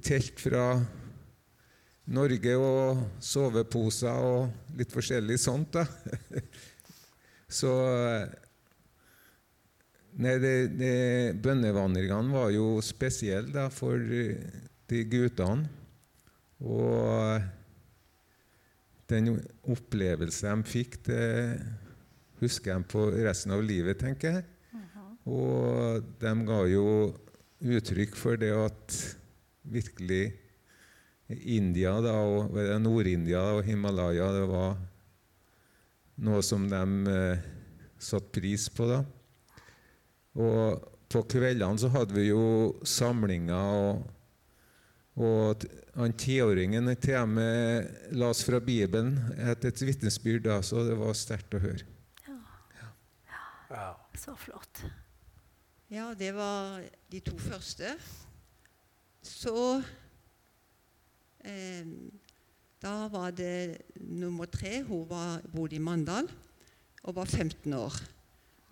[0.00, 0.78] Telt fra
[2.14, 5.76] Norge og soveposer og litt forskjellig sånt.
[5.76, 5.84] da.
[7.60, 7.74] Så
[10.14, 10.94] Nei, det, det,
[11.42, 14.38] Bønnevandringene var jo spesielle for eh,
[14.90, 15.66] de guttene.
[16.64, 17.42] Og
[19.10, 19.34] den
[19.68, 21.24] opplevelsen de fikk, det
[22.40, 24.53] husker jeg på resten av livet, tenker jeg.
[25.24, 26.86] Og de ga jo
[27.64, 28.96] uttrykk for det at
[29.64, 30.34] virkelig
[31.28, 34.74] India da, og Nord-India og Himalaya det var
[36.24, 37.46] noe som de eh,
[37.98, 38.86] satte pris på.
[38.90, 39.00] da.
[40.36, 44.04] Og på kveldene så hadde vi jo samlinger, og,
[45.16, 50.98] og han tiåringen til og med las fra Bibelen etter et vitnesbyrd, da, så det
[50.98, 51.86] var sterkt å høre.
[53.70, 53.88] Ja.
[54.18, 54.84] Så flott.
[55.94, 57.92] Ja, det var de to første.
[59.22, 59.82] Så
[61.44, 61.86] eh,
[62.82, 64.82] Da var det nummer tre.
[64.82, 66.26] Hun var, bodde i Mandal
[67.02, 67.94] og var 15 år.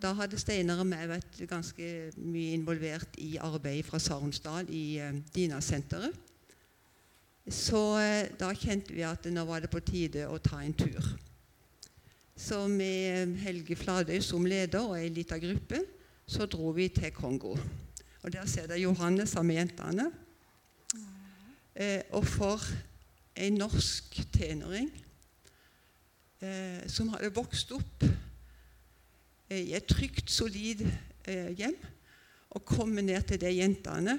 [0.02, 5.22] Da hadde Steinar og meg vært ganske mye involvert i arbeidet fra Saronsdal i eh,
[5.34, 6.18] Dina-senteret.
[7.46, 11.14] Så eh, da kjente vi at nå var det på tide å ta en tur.
[12.34, 15.84] Så med Helge Fladøy som leder og ei lita gruppe
[16.26, 17.56] så dro vi til Kongo.
[18.22, 20.12] Og Der ser dere Johannes sammen med jentene.
[21.74, 22.60] Eh, og for
[23.36, 24.90] en norsk tenåring
[26.42, 30.84] eh, som hadde vokst opp eh, i et trygt, solid
[31.24, 31.76] eh, hjem,
[32.52, 34.18] og komme ned til de jentene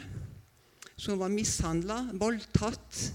[0.97, 3.13] som var mishandla, voldtatt,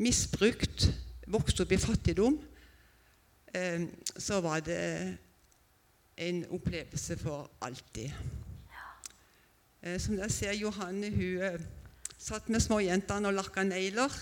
[0.00, 0.88] misbrukt,
[1.28, 2.38] vokst opp i fattigdom,
[3.52, 3.84] eh,
[4.16, 5.18] så var det
[6.18, 8.10] en opplevelse for alltid.
[9.82, 9.98] Ja.
[9.98, 11.60] som dere ser, Johanne hun eh,
[12.18, 14.12] satt med småjentene og lakka negler.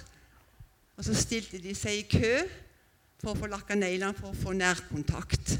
[0.96, 2.34] Og så stilte de seg i kø
[3.20, 5.56] for å få lakka neglene for å få nærkontakt.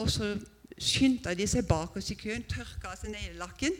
[0.00, 0.34] Og så
[0.80, 3.76] skyndte de seg bak oss i køen, tørka av seg neglelakken.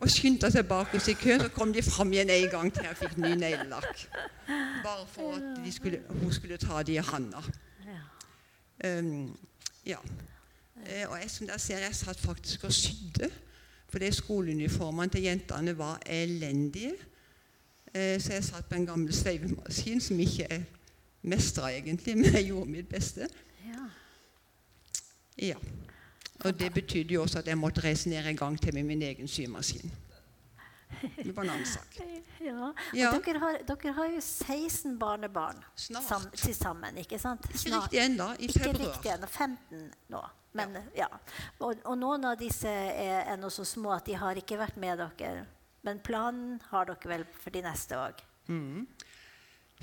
[0.00, 2.88] Og skyndte seg bak oss i køen, så kom de fram igjen en gang til
[2.88, 4.06] jeg fikk ny neglelakk.
[4.84, 7.44] Bare for at de skulle, hun skulle ta de i handa.
[8.80, 9.36] Um,
[9.84, 10.00] ja.
[10.86, 13.30] Eh, og jeg, som dere ser, jeg satt faktisk og sydde.
[13.90, 16.92] Fordi skoleuniformene til jentene var elendige.
[17.94, 20.64] Eh, så jeg satt på en gammel sveivemaskin som ikke jeg
[21.22, 23.28] mestra egentlig, men jeg gjorde mitt beste.
[23.66, 23.88] Ja.
[25.38, 25.56] Ja.
[26.44, 29.02] Og det betydde jo også at jeg måtte reise ned en gang til med min
[29.02, 29.92] egen symaskin.
[31.00, 32.00] Det var en annen sak.
[32.40, 32.72] Ja.
[33.12, 37.44] Og Dere, har, dere har jo 16 barnebarn sam, til sammen, ikke sant?
[37.52, 38.30] Ikke riktig ennå.
[38.38, 38.72] I februar.
[38.72, 39.26] Ikke riktig ennå.
[39.26, 40.22] 15 nå.
[40.58, 41.08] Men, ja.
[41.60, 44.98] Og, og noen av disse er ennå så små at de har ikke vært med
[44.98, 45.46] dere.
[45.86, 48.24] Men planen har dere vel for de neste òg?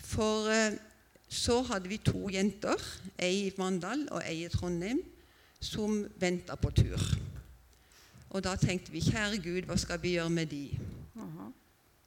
[0.04, 0.76] For eh,
[1.28, 2.84] så hadde vi to jenter,
[3.20, 5.02] ei i Mandal og ei i Trondheim,
[5.60, 7.02] som venta på tur.
[8.30, 10.66] Og da tenkte vi kjære Gud, hva skal vi gjøre med de?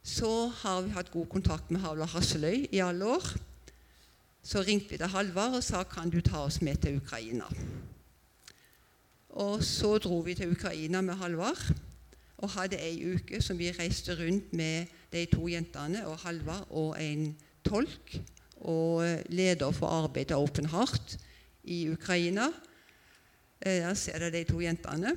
[0.03, 3.25] Så har vi hatt god kontakt med Havla Hasseløy i alle år.
[4.43, 7.49] Så ringte vi til Halvard og sa kan du ta oss med til Ukraina.
[9.31, 11.63] Og så dro vi til Ukraina med Halvard
[12.41, 16.97] og hadde ei uke som vi reiste rundt med de to jentene og Halvard og
[17.03, 18.17] en tolk
[18.61, 21.19] og leder for arbeidet Open Heart
[21.65, 22.49] i Ukraina.
[23.61, 25.17] Eh, Der ser dere de to jentene.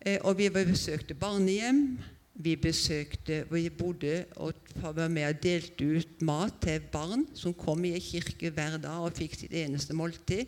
[0.00, 1.98] Eh, Og vi besøkte barnehjem,
[2.34, 7.84] vi besøkte Vi bodde og var med og delte ut mat til barn som kom
[7.84, 10.46] i en kirke hver dag og fikk sitt eneste måltid.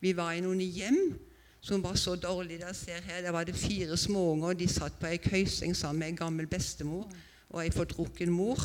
[0.00, 1.29] Vi var i noen hjem
[1.60, 2.60] som var så dårlig.
[2.60, 4.52] Der ser her, der var det fire småunger.
[4.52, 7.08] De satt på ei køyseng sammen med en gammel bestemor
[7.50, 8.60] og ei fordrukken mor.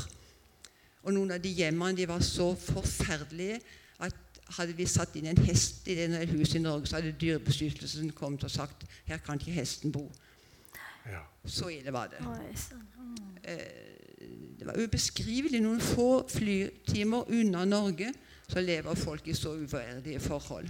[1.04, 3.60] Og noen av de hjemmene de var så forferdelige
[4.00, 4.16] at
[4.58, 8.44] hadde vi satt inn en hest i det huset i Norge, så hadde Dyrebeskyttelsen kommet
[8.46, 10.06] og sagt her kan ikke hesten bo.
[11.06, 11.22] Ja.
[11.46, 12.22] Så ille var det.
[12.22, 12.86] Sånn.
[13.44, 13.92] Eh,
[14.56, 15.60] Det var ubeskrivelig.
[15.62, 18.14] Noen få flytimer unna Norge
[18.48, 20.70] så lever folk i så uverdige forhold.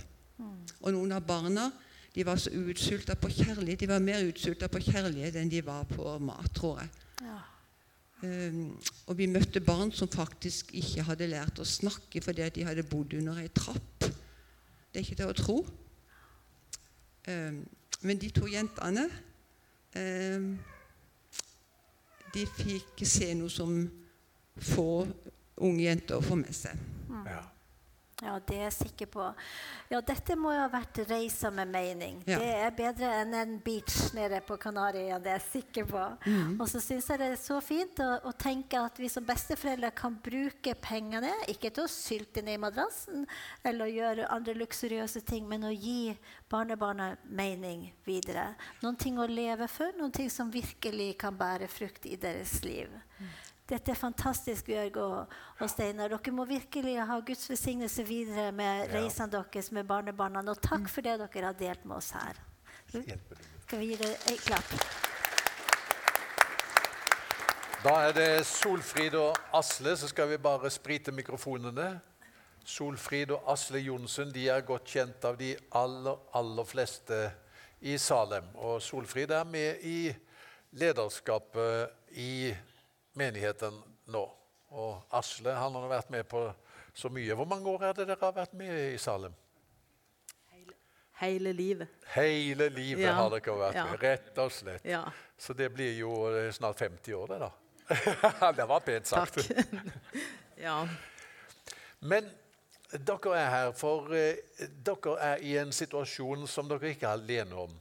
[0.81, 1.69] Og noen av barna
[2.15, 3.79] de var så utsulta på kjærlighet.
[3.79, 6.89] De var mer utsulta på kjærlighet enn de var på mat, tror jeg.
[7.25, 7.39] Ja.
[8.23, 12.63] Um, og vi møtte barn som faktisk ikke hadde lært å snakke fordi at de
[12.63, 14.07] hadde bodd under ei trapp.
[14.07, 15.57] Det er ikke til å tro.
[17.27, 17.59] Um,
[18.01, 19.07] men de to jentene
[19.97, 20.49] um,
[22.35, 23.71] De fikk se noe som
[24.61, 24.89] få
[25.63, 26.79] unge jenter får med seg.
[27.25, 27.41] Ja.
[28.23, 29.23] Ja, det er jeg sikker på.
[29.91, 32.21] Ja, dette må jo ha vært reiser med mening.
[32.29, 32.37] Ja.
[32.39, 36.03] Det er bedre enn en beach nede på Kanariøya, det er jeg sikker på.
[36.23, 36.53] Mm.
[36.63, 39.91] Og så syns jeg det er så fint å, å tenke at vi som besteforeldre
[39.99, 43.25] kan bruke pengene, ikke til å sylte ned i madrassen
[43.67, 46.15] eller gjøre andre luksuriøse ting, men å gi
[46.51, 48.53] barnebarna mening videre.
[48.79, 52.87] Noen ting å leve for, noen ting som virkelig kan bære frukt i deres liv.
[53.65, 56.11] Dette er fantastisk, Bjørg og, og Steinar.
[56.13, 60.43] Dere må virkelig ha Guds velsignelse videre med reisene deres med barnebarna.
[60.51, 62.37] Og takk for det dere har delt med oss her.
[62.91, 64.75] Skal vi gi dere en klapp?
[67.85, 71.87] Da er det Solfrid og Asle, så skal vi bare sprite mikrofonene.
[72.65, 77.19] Solfrid og Asle Johnsen de er godt kjent av de aller, aller fleste
[77.81, 78.45] i Salem.
[78.55, 80.13] Og Solfrid er med i
[80.77, 82.53] lederskapet i
[83.19, 83.77] menigheten
[84.11, 84.25] nå.
[84.75, 86.45] Og Asle han har vært med på
[86.95, 87.35] så mye.
[87.35, 89.33] Hvor mange år er det dere har vært med i Salem?
[91.15, 91.87] Hele livet.
[92.15, 93.13] Hele livet Ja.
[93.13, 94.83] har dere vært med, rett og slett.
[94.85, 95.03] Ja.
[95.37, 97.51] Så det blir jo eh, snart 50 år, det da.
[98.57, 99.39] det var pent sagt.
[99.47, 99.95] Takk.
[100.67, 100.87] ja.
[101.99, 102.27] Men
[102.91, 104.35] dere er her, for eh,
[104.83, 107.79] dere er i en situasjon som dere ikke er alene om.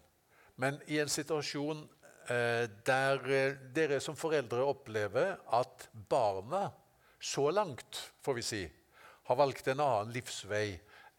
[0.57, 1.83] Men i en situasjon
[2.29, 6.71] der eh, dere som foreldre opplever at barna,
[7.21, 8.63] så langt får vi si,
[9.25, 10.75] har valgt en annen livsvei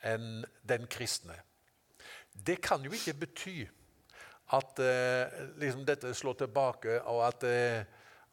[0.05, 1.37] enn den kristne.
[2.33, 3.63] Det kan jo ikke bety
[4.53, 7.85] at eh, liksom dette slår tilbake, og at, eh,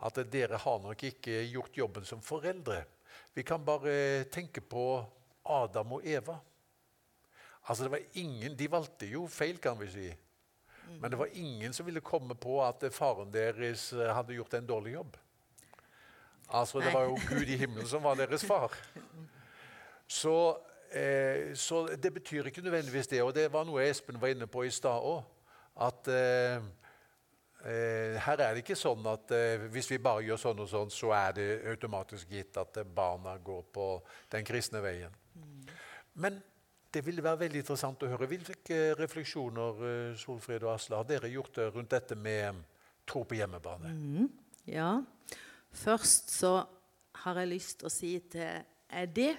[0.04, 2.82] at dere har nok ikke gjort jobben som foreldre.
[3.32, 5.00] Vi kan bare tenke på
[5.44, 6.36] Adam og Eva.
[7.62, 10.10] Altså det var ingen, De valgte jo feil, kan vi si.
[11.00, 14.66] Men det var ingen som ville komme på at faren deres eh, hadde gjort en
[14.66, 15.16] dårlig jobb.
[16.52, 18.74] Altså Det var jo Gud i himmelen som var deres far.
[20.06, 20.58] Så,
[20.92, 23.22] eh, så det betyr ikke nødvendigvis det.
[23.22, 25.22] Og det var noe Espen var inne på i stad òg.
[25.80, 26.60] At eh,
[27.64, 30.92] eh, her er det ikke sånn at eh, hvis vi bare gjør sånn og sånn,
[30.92, 33.86] så er det automatisk gitt at barna går på
[34.34, 35.16] den kristne veien.
[36.12, 36.42] Men
[36.94, 38.28] det ville være veldig interessant å høre.
[38.28, 42.60] Hvilke refleksjoner Solfred Solfrid og Asle, har dere gjort eh, rundt dette med
[43.08, 43.92] tro på hjemmebane?
[44.70, 44.92] ja.
[45.72, 46.58] Først så
[47.22, 48.60] har jeg lyst til å si til
[48.92, 49.32] Eddie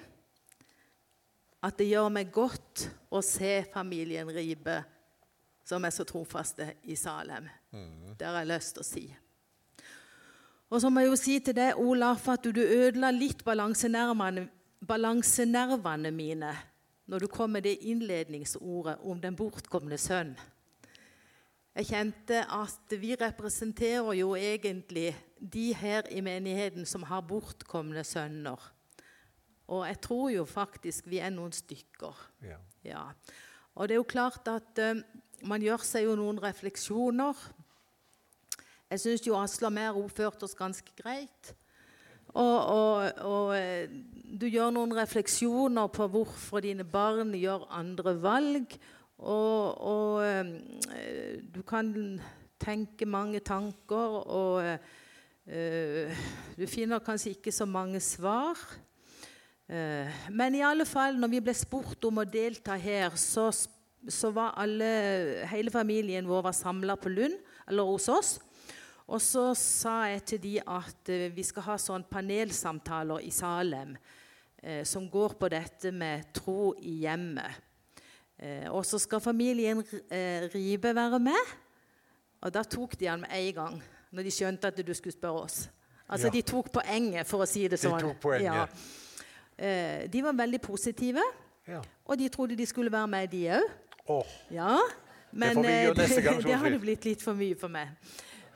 [1.63, 4.81] at det gjør meg godt å se familien Ribe,
[5.63, 7.45] som er så trofaste i Salem.
[8.17, 9.05] Det har jeg lyst til å si.
[10.73, 14.47] Og så må jeg jo si til deg, Olaf, at du ødela litt balansenervene,
[14.83, 16.51] balansenervene mine
[17.05, 20.35] når du kom med det innledningsordet om den bortkomne sønn.
[21.73, 28.61] Jeg kjente at vi representerer jo egentlig de her i menigheten som har bortkomne sønner.
[29.67, 32.19] Og jeg tror jo faktisk vi er noen stykker.
[32.45, 32.59] Ja.
[32.85, 33.03] Ja.
[33.73, 35.01] Og det er jo klart at uh,
[35.49, 37.33] man gjør seg jo noen refleksjoner.
[38.93, 41.55] Jeg syns jo Asla og oppførte oppført oss ganske greit.
[42.33, 43.89] Og, og, og eh,
[44.33, 48.73] du gjør noen refleksjoner på hvorfor dine barn gjør andre valg.
[49.21, 51.93] Og, og eh, du kan
[52.63, 56.21] tenke mange tanker, og uh,
[56.55, 58.55] du finner kanskje ikke så mange svar.
[60.31, 63.49] Men i alle fall, når vi ble spurt om å delta her, så,
[64.07, 64.87] så var alle,
[65.51, 67.35] hele familien vår samla på Lund,
[67.67, 68.31] eller hos oss.
[69.07, 73.97] Og så sa jeg til de at eh, vi skal ha sånn panelsamtaler i Salem
[74.63, 77.59] eh, som går på dette med tro i hjemmet.
[78.39, 81.51] Eh, og så skal familien eh, Ribe være med.
[82.43, 83.81] Og da tok de han med en gang.
[84.13, 85.69] når de skjønte at du skulle spørre oss.
[86.07, 86.33] Altså, Ja.
[86.33, 87.99] De tok poenget, for å si det sånn.
[87.99, 88.45] tok poenget.
[88.45, 88.67] Ja.
[89.57, 91.21] Eh, de var veldig positive,
[91.67, 91.79] Ja.
[92.05, 93.63] og de trodde de skulle være med, de òg.
[94.07, 94.25] Oh.
[94.51, 94.77] Ja,
[95.31, 96.53] men eh, gang, det Solfrid.
[96.61, 97.89] hadde blitt litt for mye for meg.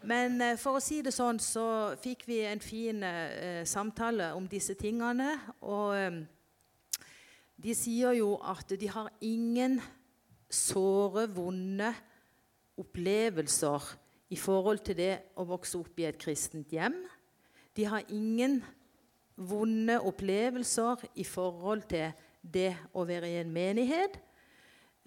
[0.06, 4.46] Men eh, for å si det sånn, så fikk vi en fin eh, samtale om
[4.50, 5.32] disse tingene.
[5.66, 6.20] Og eh,
[7.58, 9.80] de sier jo at de har ingen
[10.48, 11.90] såre, vonde
[12.78, 13.90] opplevelser
[14.30, 17.00] i forhold til det å vokse opp i et kristent hjem.
[17.74, 18.60] De har ingen
[19.38, 24.22] vonde opplevelser i forhold til det å være i en menighet.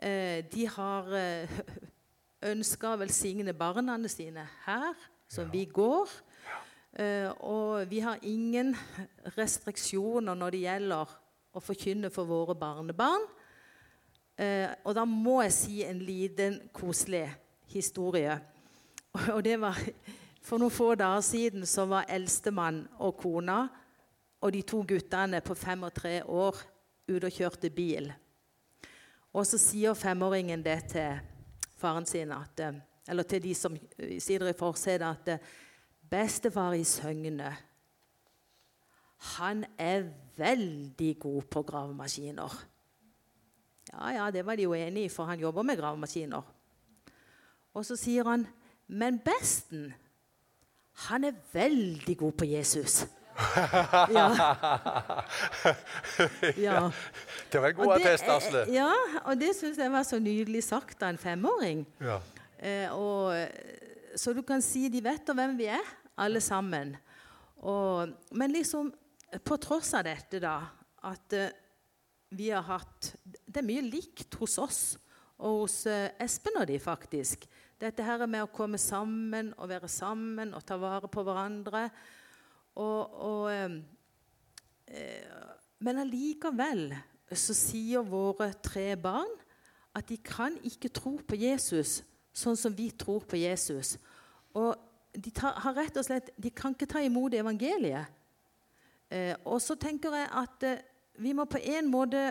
[0.03, 1.15] Eh, de har
[2.43, 4.95] ønska å velsigne barna sine her,
[5.29, 6.09] som vi går.
[6.91, 8.75] Uh, og vi har ingen
[9.37, 11.13] restriksjoner når det gjelder
[11.55, 13.29] å forkynne for våre barnebarn.
[14.41, 17.29] Uh, og da må jeg si en liten, koselig
[17.71, 18.39] historie.
[19.35, 19.79] Og det var
[20.41, 23.59] For noen få dager siden så var eldstemann og kona
[24.41, 26.57] og de to guttene på fem og tre år
[27.11, 28.09] ute og kjørte bil.
[29.37, 31.21] Og så sier femåringen det til
[31.81, 32.79] faren sin, at, eh,
[33.09, 35.51] eller til de som sitter i forsetet, at eh,
[36.11, 37.57] bestefar i Søgne
[39.37, 40.07] han er
[40.37, 42.55] veldig god på gravemaskiner.
[43.93, 46.47] Ja, ja, det var de jo enig i, for han jobber med gravemaskiner.
[47.75, 48.47] Og så sier han,
[48.89, 49.91] men besten,
[51.11, 53.05] han er veldig god på Jesus.
[54.17, 54.27] ja.
[56.57, 56.93] ja.
[57.53, 58.65] det var en god attest, Asle.
[58.75, 58.91] Ja,
[59.25, 61.85] og det syns jeg var så nydelig sagt av en femåring.
[62.03, 62.19] Ja.
[62.59, 63.37] Eh, og,
[64.19, 66.97] så du kan si de vet hvem vi er, alle sammen.
[67.65, 68.91] Og, men liksom,
[69.45, 70.59] på tross av dette, da,
[71.09, 71.53] at eh,
[72.31, 74.83] vi har hatt Det er mye likt hos oss
[75.41, 77.47] og hos eh, Espen og de, faktisk.
[77.81, 81.87] Dette her med å komme sammen og være sammen og ta vare på hverandre.
[82.81, 85.25] Og, og, eh,
[85.81, 86.89] men allikevel
[87.31, 89.31] så sier våre tre barn
[89.97, 92.01] at de kan ikke tro på Jesus
[92.37, 93.97] sånn som vi tror på Jesus.
[94.57, 94.75] Og
[95.11, 98.07] de tar, har rett og slett, de kan ikke ta imot evangeliet.
[99.11, 100.83] Eh, og så tenker jeg at eh,
[101.21, 102.29] vi må på en måte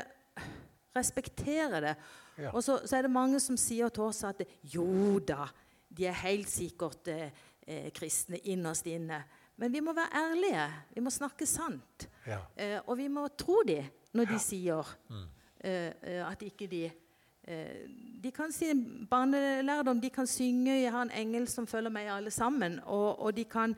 [0.96, 1.96] respektere det.
[2.40, 2.54] Ja.
[2.54, 5.50] Og så, så er det mange som sier til oss at jo da,
[5.92, 9.20] de er helt sikkert eh, kristne innerst inne.
[9.60, 10.66] Men vi må være ærlige.
[10.96, 12.08] Vi må snakke sant.
[12.28, 12.40] Ja.
[12.56, 15.26] Eh, og vi må tro dem når de sier mm.
[15.68, 17.82] eh, at ikke de eh,
[18.24, 18.72] De kan si
[19.10, 23.36] barnelærdom, de kan synge 'Jeg har en engel som følger meg alle sammen', og, og
[23.36, 23.76] de kan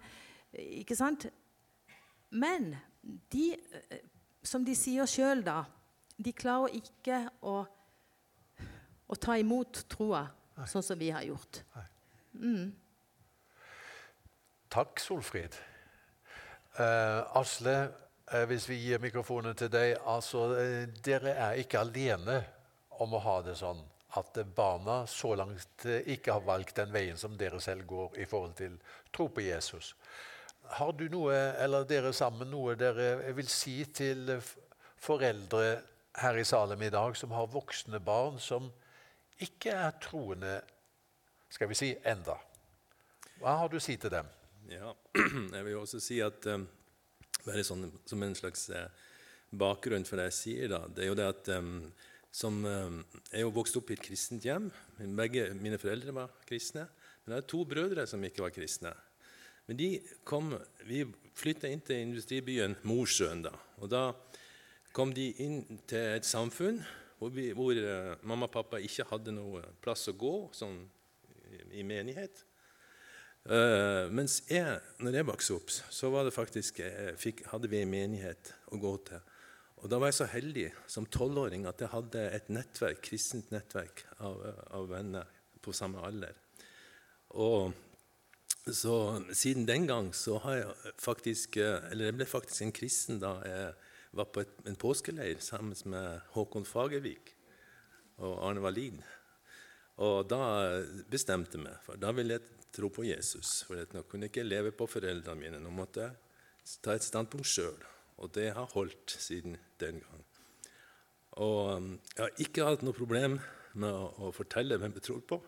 [0.53, 1.25] Ikke sant?
[2.29, 2.75] Men
[3.31, 3.55] de,
[3.89, 3.97] eh,
[4.43, 5.63] som de sier sjøl, da,
[6.25, 7.65] de klarer ikke å,
[9.07, 10.27] å ta imot troa
[10.67, 11.63] sånn som vi har gjort.
[14.69, 15.55] Takk, Solfrid.
[16.81, 17.75] Eh, Asle,
[18.31, 22.39] eh, hvis vi gir mikrofonen til deg altså, eh, Dere er ikke alene
[23.03, 23.81] om å ha det sånn
[24.17, 28.25] at barna så langt eh, ikke har valgt den veien som dere selv går i
[28.25, 28.79] forhold til
[29.13, 29.93] tro på Jesus.
[30.79, 34.37] Har du noe, eller dere sammen, noe dere vil si til
[35.01, 35.81] foreldre
[36.21, 38.71] her i Salem i dag som har voksne barn som
[39.41, 40.59] ikke er troende,
[41.51, 42.37] skal vi si, enda?
[43.41, 44.27] Hva har du å si til dem?
[44.71, 44.93] Ja,
[45.55, 46.63] jeg vil også si at um,
[47.43, 48.87] bare sånn, Som en slags eh,
[49.51, 51.73] bakgrunn for det jeg sier, da, det er jo det at um,
[52.31, 54.69] som, Jeg er jo vokst opp i et kristent hjem.
[55.17, 56.85] Begge mine foreldre var kristne.
[57.25, 58.93] Men jeg har to brødre som ikke var kristne.
[59.67, 59.89] Men de
[60.23, 60.53] kom,
[60.87, 61.03] Vi
[61.35, 63.43] flytta inn til industribyen Mosjøen.
[63.43, 63.51] da,
[63.83, 64.05] og da
[64.95, 66.79] kom de inn til et samfunn
[67.19, 67.75] hvor, vi, hvor
[68.23, 70.79] mamma og pappa ikke hadde noe plass å gå sånn,
[71.75, 72.45] i menighet.
[73.41, 76.81] Eh, mens jeg, når jeg vokste opp, så faktisk,
[77.17, 79.21] fikk, hadde vi en menighet å gå til.
[79.81, 84.05] Og Da var jeg så heldig som tolvåring at jeg hadde et nettverk, kristent nettverk
[84.19, 84.43] av,
[84.77, 85.25] av venner
[85.61, 86.37] på samme alder.
[87.33, 87.73] Og
[88.61, 88.95] så
[89.33, 93.31] Siden den gang så har jeg faktisk eh, Eller jeg ble faktisk en kristen da
[93.47, 93.71] jeg
[94.13, 97.31] var på et, en påskeleir sammen med Håkon Fagervik
[98.21, 98.99] og Arne Wallin.
[100.03, 100.43] Og da
[101.09, 103.61] bestemte jeg meg, for da ville jeg tro på Jesus.
[103.67, 105.61] For nå kunne jeg ikke leve på foreldrene mine.
[105.61, 107.79] Nå måtte jeg ta et standpunkt sjøl.
[108.21, 110.25] Og det har holdt siden den gang.
[111.41, 113.39] Og um, jeg har ikke hatt noe problem
[113.79, 115.39] med å, å fortelle hvem jeg tror på.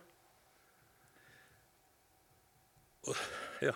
[3.03, 3.15] Og,
[3.59, 3.73] ja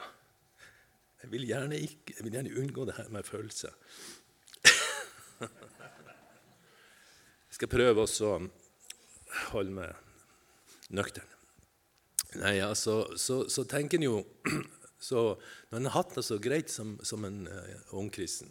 [1.19, 3.73] Jeg vil ikke, jeg vil gjerne unngå det her med følelser.
[7.47, 8.31] Jeg skal prøve å
[9.49, 9.89] holde meg
[10.93, 11.36] nøktern.
[12.35, 14.17] Nei, altså, så, så tenker en jo
[14.99, 15.37] Så
[15.69, 18.49] Når han har hatt det så greit som, som en uh, ung kristen.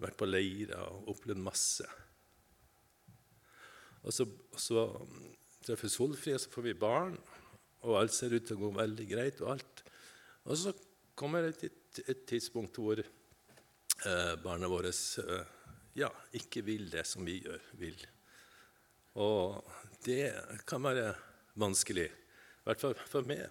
[0.00, 1.84] Vært på leirer og opplevd masse.
[4.00, 4.86] Og så, og så
[5.66, 7.18] treffer Solfrid, så får vi barn,
[7.84, 9.42] og alt ser ut til å gå veldig greit.
[9.44, 9.84] Og alt.
[10.48, 10.72] Og så
[11.18, 15.56] kommer det et, et tidspunkt hvor eh, barna våre eh,
[15.98, 16.08] ja,
[16.38, 18.00] ikke vil det som vi gjør, vil.
[19.18, 19.58] Og
[20.06, 20.30] det
[20.68, 21.10] kan være
[21.58, 23.46] vanskelig, i hvert fall for meg.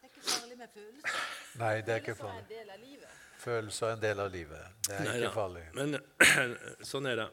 [0.00, 1.18] Det er ikke farlig med følelser.
[1.60, 2.40] Nei, det er ikke Følelser er farlig.
[2.40, 3.18] en del av livet.
[3.40, 4.80] Følelser er en del av livet.
[4.86, 5.34] Det er Nei ikke da.
[5.34, 5.64] farlig.
[5.76, 5.96] Men
[6.92, 7.28] sånn er det.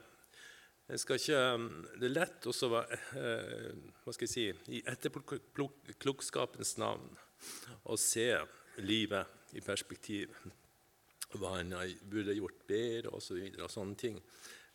[0.87, 1.39] Jeg skal ikke,
[1.99, 3.71] det er lett også eh,
[4.05, 4.45] hva skal jeg si,
[4.77, 7.09] i etterklokskapens navn
[7.91, 8.29] å se
[8.79, 10.31] livet i perspektiv.
[11.37, 11.75] Hva en
[12.09, 14.19] burde gjort bedre, og så og sånne ting.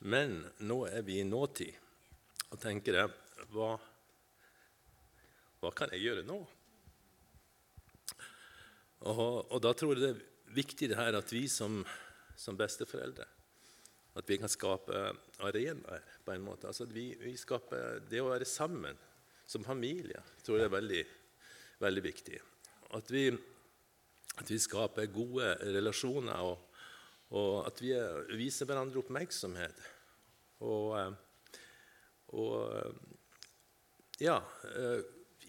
[0.06, 1.78] Men nå er vi i nåtid
[2.52, 3.12] og tenker jeg,
[3.54, 3.70] hva,
[5.62, 6.38] hva kan jeg gjøre nå?
[9.08, 11.80] Og, og da tror jeg det er viktig det her at vi som,
[12.38, 13.26] som besteforeldre
[14.18, 14.98] at vi kan skape
[15.40, 16.68] arenaer på en måte.
[16.68, 18.98] Altså at vi, vi skaper Det å være sammen
[19.48, 21.02] som familie tror jeg er veldig,
[21.82, 22.38] veldig viktig.
[22.96, 23.24] At vi,
[24.40, 26.78] at vi skaper gode relasjoner, og,
[27.36, 29.82] og at vi er, viser hverandre oppmerksomhet.
[30.62, 31.58] Og, eh,
[32.38, 33.00] og eh,
[34.22, 34.36] ja
[34.68, 35.00] eh,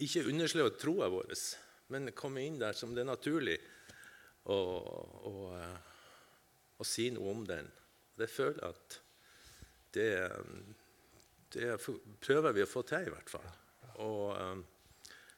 [0.02, 1.30] Ikke underslå troa vår,
[1.94, 3.56] men komme inn der som det er naturlig,
[4.50, 4.88] og,
[5.30, 5.42] og,
[6.76, 7.68] og si noe om den.
[8.18, 8.96] Det føler jeg at
[9.94, 10.08] det,
[11.54, 11.68] det
[12.24, 13.46] prøver vi å få til, i hvert fall.
[14.02, 14.64] Og,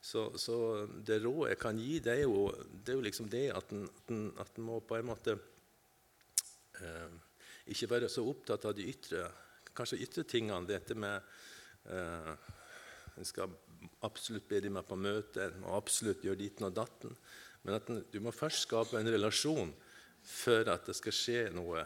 [0.06, 3.46] så, så det rådet jeg kan gi, det er jo, det er jo liksom det
[3.56, 3.86] at en,
[4.38, 5.34] at en, må på en måte
[6.78, 7.16] eh,
[7.74, 9.24] ikke være så opptatt av de ytre,
[9.74, 10.68] kanskje ytre tingene.
[10.68, 11.16] Dette med
[11.90, 12.52] eh,
[13.16, 13.48] En skal
[14.04, 17.14] absolutt be de meg på møte, en må absolutt gjøre ditten og datten.
[17.64, 19.72] Men at en, du må først skape en relasjon
[20.26, 21.82] før at det skal skje noe,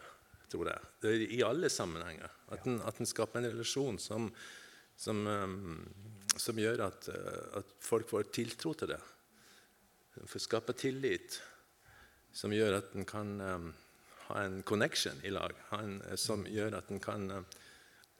[0.51, 0.91] tror jeg.
[1.01, 2.35] Det er I alle sammenhenger.
[2.53, 4.27] At en, at en skaper en relasjon som,
[4.99, 5.55] som, eh,
[6.37, 9.01] som gjør at, eh, at folk får tiltro til det.
[10.21, 11.41] For å skape tillit
[12.33, 13.71] som gjør at en kan um,
[14.29, 15.55] ha en connection i lag.
[15.71, 17.47] Ha en, eh, som gjør at en kan um,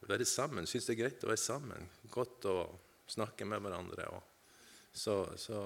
[0.09, 0.67] være sammen.
[0.67, 1.91] Synes det er greit å være sammen.
[2.11, 2.57] Godt å
[3.11, 4.09] snakke med hverandre.
[4.93, 5.61] Så, så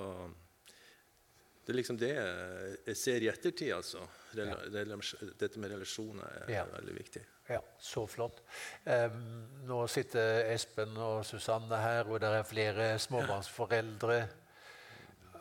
[1.65, 4.05] det er liksom det jeg ser i ettertid, altså.
[4.37, 4.97] Rel ja.
[5.41, 6.65] dette med relasjoner er Ja.
[6.73, 7.23] veldig viktig.
[7.49, 8.41] Ja, så flott.
[8.85, 9.19] Um,
[9.69, 14.21] nå sitter Espen og Susanne her, og det er flere småbarnsforeldre.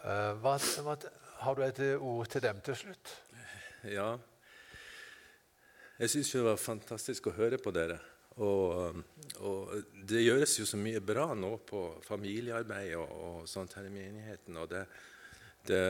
[0.04, 0.98] Uh, hva, hva,
[1.46, 3.14] har du et ord til dem til slutt?
[3.88, 4.10] Ja.
[6.00, 8.02] Jeg syns det var fantastisk å høre på dere.
[8.42, 9.00] Og,
[9.46, 9.74] og
[10.10, 14.58] det gjøres jo så mye bra nå på familiearbeid og, og sånt her i menigheten.
[14.58, 14.84] Og det,
[15.70, 15.84] det,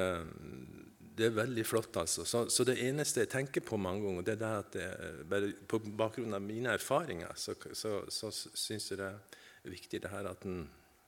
[1.14, 2.26] det er veldig flott, altså.
[2.26, 5.52] Så, så det eneste jeg tenker på mange ganger, det er det at jeg, bare
[5.70, 10.30] på bakgrunn av mine erfaringer, så, så, så syns jeg det er viktig det her
[10.32, 10.64] at en,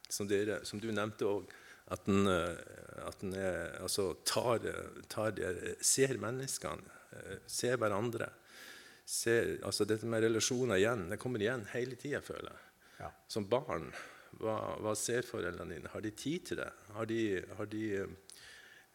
[0.09, 1.49] som, dere, som du nevnte òg,
[1.93, 4.65] at en, eh, at en er, altså, tar,
[5.11, 8.29] tar det, ser menneskene, eh, ser hverandre.
[9.05, 12.63] Ser, altså dette med relasjoner igjen, det kommer igjen hele tida, føler jeg.
[13.03, 13.11] Ja.
[13.29, 13.91] Som barn,
[14.41, 15.91] hva, hva ser foreldrene dine?
[15.93, 16.71] Har de tid til det?
[16.95, 17.19] Har de,
[17.59, 18.15] har de eh,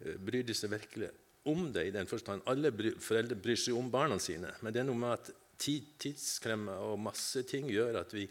[0.01, 1.11] Bryr de seg virkelig
[1.51, 2.44] om det i den forstand?
[2.48, 5.30] Alle bry, foreldre bryr seg om barna sine, men det er noe med at
[5.61, 8.24] tid, tidsklemme og masse ting gjør at vi,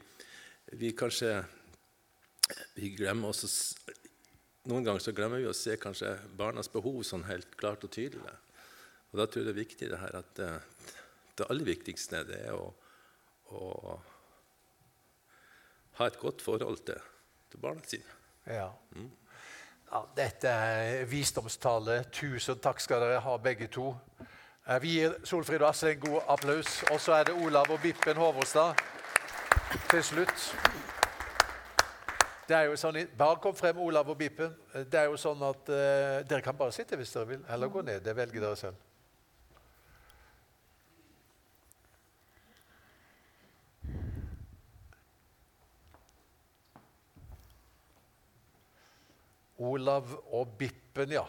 [0.81, 1.37] vi kanskje
[2.75, 3.75] vi glemmer oss,
[4.69, 8.33] Noen ganger så glemmer vi å se kanskje barnas behov sånn helt klart og tydelig.
[9.09, 10.67] Og Da tror jeg det er viktig det her at eh,
[11.39, 12.67] det aller viktigste det er å,
[13.55, 13.95] å
[15.99, 16.99] ha et godt forhold til,
[17.49, 18.19] til barna sine.
[18.45, 18.69] Ja.
[19.91, 20.03] Ja.
[20.15, 22.03] Dette er visdomstale.
[22.11, 23.95] Tusen takk skal dere ha, begge to.
[24.67, 26.83] Eh, Vi gir Solfrid og Asle en god applaus.
[26.91, 28.73] Og så er det Olav og Bippen Håvåstad
[29.89, 30.51] til slutt.
[32.49, 34.55] Det er jo sånn, Bare kom frem, Olav og Bippen.
[34.73, 37.67] Eh, Det er jo sånn at uh, Dere kan bare sitte hvis dere vil, eller
[37.67, 38.01] gå ned.
[38.01, 38.88] Det velger dere selv.
[49.59, 51.25] Olav og Bippen, ja.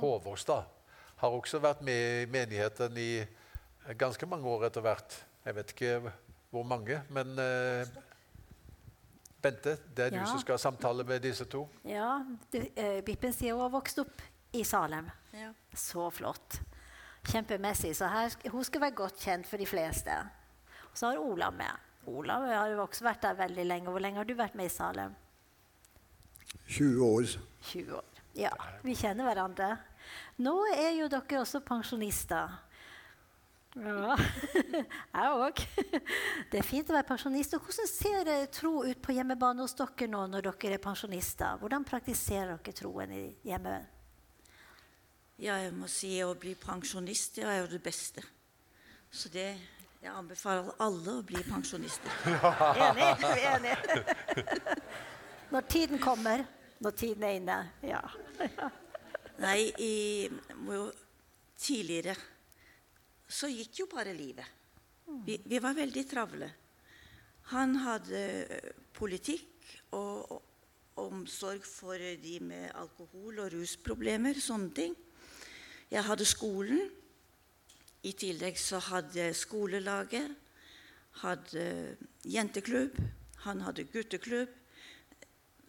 [0.00, 0.64] Håvåstad
[1.22, 3.10] har også vært med i menigheten i
[3.98, 5.16] ganske mange år etter hvert.
[5.44, 6.12] Jeg vet ikke
[6.52, 7.86] hvor mange, men eh,
[9.42, 10.20] Bente, det er Ja.
[10.22, 11.64] du som skal samtale med disse to.
[11.84, 12.20] Ja,
[12.52, 14.22] du, eh, Bippen sier hun har vokst opp
[14.54, 15.08] i Salem.
[15.34, 15.50] Ja.
[15.74, 16.60] Så flott.
[17.26, 17.94] Kjempemessig.
[17.96, 20.14] Så her, hun skal være godt kjent for de fleste.
[20.94, 21.70] Så har Olav med.
[22.06, 23.90] Olav har jo også vært der veldig lenge.
[23.90, 25.14] Hvor lenge har du vært med i Salem?
[26.66, 27.38] 20 år.
[27.70, 28.20] 20 år.
[28.38, 29.74] Ja, vi kjenner hverandre.
[30.42, 32.54] Nå er jo dere også pensjonister.
[33.72, 34.16] Ja,
[35.16, 35.60] jeg òg.
[36.52, 37.56] Det er fint å være pensjonist.
[37.56, 41.60] Og hvordan ser tro ut på hjemmebane hos dere nå når dere er pensjonister?
[41.60, 43.88] Hvordan praktiserer dere troen i hjemmet?
[45.42, 48.22] Ja, jeg må si å bli pensjonist det er jo det beste.
[49.12, 49.48] Så det,
[50.00, 52.12] jeg anbefaler alle å bli pensjonister.
[52.88, 53.08] Enig.
[53.20, 54.76] Vi er enige.
[55.52, 56.44] Når tiden kommer.
[56.80, 57.56] Når tiden er inne.
[57.84, 58.00] Ja.
[59.44, 60.28] Nei, i,
[61.60, 62.14] tidligere
[63.32, 64.48] så gikk jo bare livet.
[65.26, 66.48] Vi, vi var veldig travle.
[67.52, 68.22] Han hadde
[68.96, 74.96] politikk og, og omsorg for de med alkohol- og rusproblemer, sånne ting.
[75.92, 76.88] Jeg hadde skolen.
[78.02, 80.32] I tillegg så hadde jeg skolelaget,
[81.20, 81.68] hadde
[82.24, 82.96] jenteklubb,
[83.44, 84.61] han hadde gutteklubb.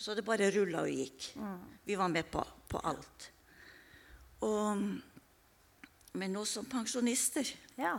[0.03, 1.29] Så det bare rulla og gikk.
[1.87, 3.29] Vi var med på, på alt.
[4.43, 4.81] Og
[6.13, 7.47] men nå som pensjonister
[7.79, 7.95] ja.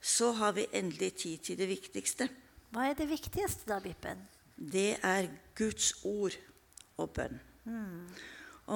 [0.00, 2.28] så har vi endelig tid til det viktigste.
[2.72, 4.20] Hva er det viktigste, da, Bippen?
[4.56, 6.36] Det er Guds ord
[7.00, 7.40] og bønn.
[7.64, 8.12] Mm.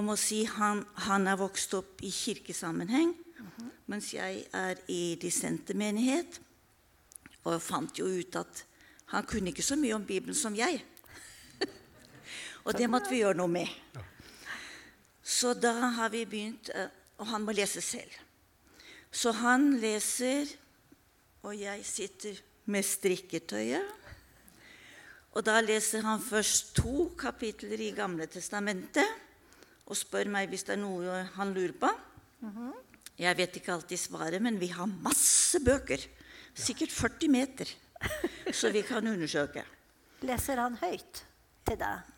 [0.06, 3.70] Må si han, han er vokst opp i kirkesammenheng, mm -hmm.
[3.86, 6.40] mens jeg er i dissentermenighet.
[7.44, 8.64] Og fant jo ut at
[9.06, 10.84] han kunne ikke så mye om Bibelen som jeg.
[12.64, 13.70] Og det måtte vi gjøre noe med.
[15.26, 16.70] Så da har vi begynt
[17.16, 18.12] og han må lese selv.
[19.12, 20.50] Så han leser,
[21.46, 23.92] og jeg sitter med strikketøyet.
[25.36, 29.04] Og da leser han først to kapitler i Gamle testamentet
[29.86, 31.90] og spør meg hvis det er noe han lurer på.
[33.16, 36.02] Jeg vet ikke alltid svaret, men vi har masse bøker.
[36.56, 37.68] Sikkert 40 meter,
[38.52, 39.64] så vi kan undersøke.
[40.24, 41.22] Leser han høyt
[41.68, 42.15] til deg?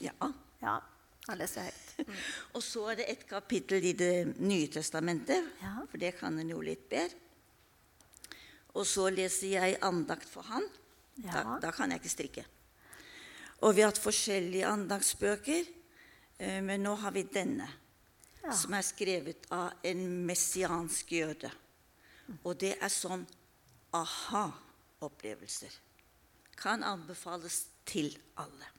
[0.00, 0.14] Ja.
[0.62, 0.78] ja
[1.28, 1.90] han leser høyt.
[2.02, 2.14] Mm.
[2.56, 5.74] Og så er det et kapittel i Det nye testamentet, ja.
[5.90, 7.18] for det kan en jo litt bedre.
[8.72, 10.64] Og så leser jeg andakt for han.
[11.20, 11.32] Ja.
[11.34, 12.44] Da, da, kan jeg ikke strikke.
[13.62, 15.68] Og vi har hatt forskjellige andaktsbøker,
[16.40, 17.68] eh, men nå har vi denne,
[18.40, 18.54] ja.
[18.56, 21.52] som er skrevet av en messiansk jøde.
[22.42, 23.26] Og det er sånn
[23.94, 25.76] aha-opplevelser.
[26.56, 28.08] Kan anbefales til
[28.40, 28.71] alle.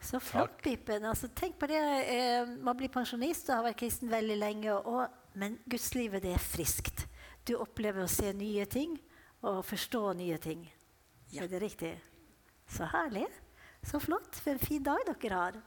[0.00, 0.64] Så flott.
[0.64, 1.80] Altså, tenk på det.
[2.08, 4.74] Eh, man blir pensjonist og har vært kristen veldig lenge.
[4.74, 5.06] Og,
[5.38, 7.06] men gudslivet, det er friskt.
[7.44, 8.96] Du opplever å se nye ting
[9.44, 10.64] og forstå nye ting.
[11.30, 11.44] Ja.
[11.44, 11.92] Er det riktig?
[12.70, 13.26] Så herlig.
[13.86, 14.40] Så flott.
[14.40, 15.60] For en fin dag dere har.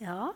[0.00, 0.30] Ja.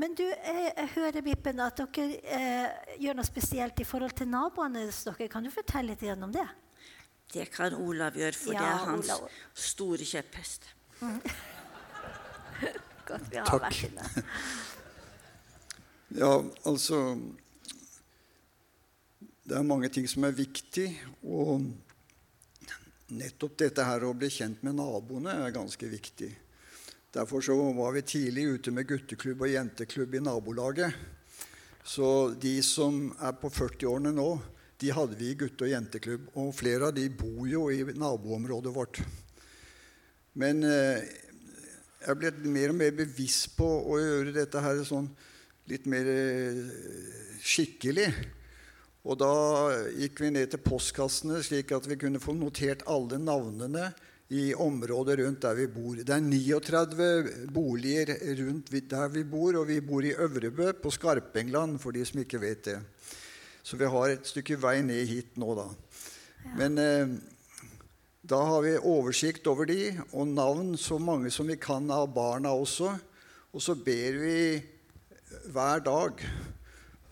[0.00, 4.30] Men du, jeg, jeg hører Bippen, at dere eh, gjør noe spesielt i forhold til
[4.32, 5.28] naboene dere.
[5.30, 6.48] Kan du fortelle litt om det?
[7.32, 9.36] Det kan Olav gjøre, for Ja, det er hans Olav.
[9.56, 10.66] store kjepphest.
[13.08, 13.66] Godt vi har Takk.
[13.68, 14.08] vært inne.
[16.12, 17.16] Ja, altså
[19.48, 20.90] Det er mange ting som er viktig.
[21.24, 21.64] Og
[23.16, 26.28] nettopp dette her å bli kjent med naboene er ganske viktig.
[27.12, 31.00] Derfor så var vi tidlig ute med gutteklubb og jenteklubb i nabolaget.
[31.84, 34.28] Så de som er på 40-årene nå,
[34.80, 36.30] de hadde vi i gutte- og jenteklubb.
[36.40, 39.02] Og flere av de bor jo i naboområdet vårt.
[40.40, 41.04] Men eh,
[42.06, 45.08] jeg ble mer og mer bevisst på å gjøre dette her sånn
[45.70, 46.62] litt mer eh,
[47.42, 48.08] skikkelig.
[49.02, 49.34] Og da
[49.98, 53.90] gikk vi ned til postkassene, slik at vi kunne få notert alle navnene
[54.32, 55.98] i området rundt der vi bor.
[55.98, 57.08] Det er 39
[57.52, 62.22] boliger rundt der vi bor, og vi bor i Øvrebø på Skarpengland, for de som
[62.22, 62.78] ikke vet det.
[63.62, 65.68] Så vi har et stykke vei ned hit nå, da.
[66.58, 67.12] Men eh,
[68.22, 72.52] da har vi oversikt over de, og navn så mange som vi kan av barna
[72.54, 72.92] også.
[73.50, 74.36] Og så ber vi
[75.50, 76.22] hver dag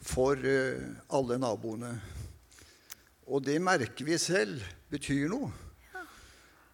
[0.07, 0.79] for eh,
[1.11, 1.91] alle naboene.
[3.27, 5.51] Og det merker vi selv betyr noe.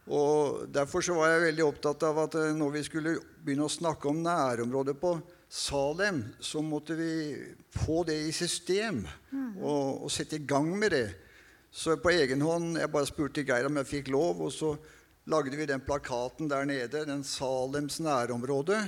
[0.07, 3.73] Og Derfor så var jeg veldig opptatt av at eh, når vi skulle begynne å
[3.73, 5.17] snakke om nærområdet på
[5.49, 7.13] Salem, så måtte vi
[7.73, 9.01] få det i system
[9.63, 11.07] og, og sette i gang med det.
[11.77, 14.73] Så på egen hånd Jeg bare spurte Geir om jeg fikk lov, og så
[15.29, 18.79] lagde vi den plakaten der nede, den Salems nærområde.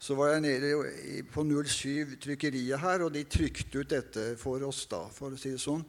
[0.00, 4.86] Så var jeg nede på 07 trykkeriet her, og de trykte ut dette for oss,
[4.88, 5.84] da, for å si det sånn.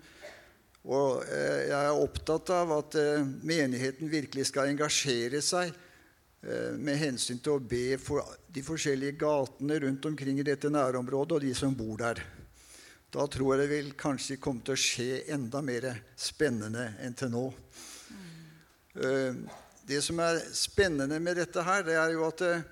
[0.86, 7.00] Og eh, jeg er opptatt av at eh, menigheten virkelig skal engasjere seg eh, med
[7.00, 8.22] hensyn til å be for
[8.54, 12.22] de forskjellige gatene rundt omkring i dette nærområdet og de som bor der.
[13.16, 15.86] Da tror jeg det vil kanskje komme til å skje enda mer
[16.20, 17.44] spennende enn til nå.
[19.00, 19.38] Eh,
[19.88, 22.66] det som er spennende med dette her, det er jo at eh,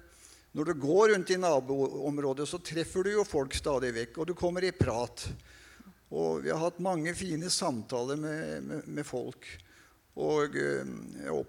[0.51, 4.35] når du går rundt i naboområdet, så treffer du jo folk stadig vekk, og du
[4.35, 5.23] kommer i prat.
[6.11, 9.47] Og vi har hatt mange fine samtaler med, med, med folk.
[10.19, 11.39] Og eh, jeg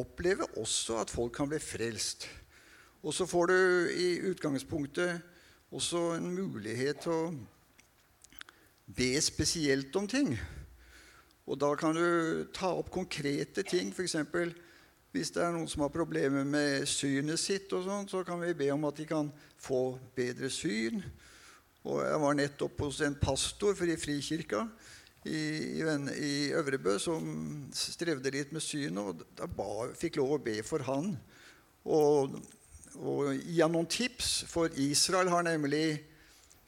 [0.00, 2.24] opplever også at folk kan bli frelst.
[3.04, 3.56] Og så får du
[4.00, 5.20] i utgangspunktet
[5.76, 7.32] også en mulighet til å
[8.96, 10.34] be spesielt om ting.
[11.46, 13.90] Og da kan du ta opp konkrete ting.
[13.94, 14.16] F.eks.
[15.10, 18.54] hvis det er noen som har problemer med synet sitt, og sånt, så kan vi
[18.54, 21.02] be om at de kan få bedre syn.
[21.88, 24.66] Og jeg var nettopp hos en pastor for i Frikirka
[25.24, 25.40] i,
[25.80, 27.24] i, i Øvrebø som
[27.76, 31.14] strevde litt med synet, og da ba, fikk lov å be for han.
[31.88, 32.36] Og,
[33.00, 36.02] og gi han noen tips, for Israel har nemlig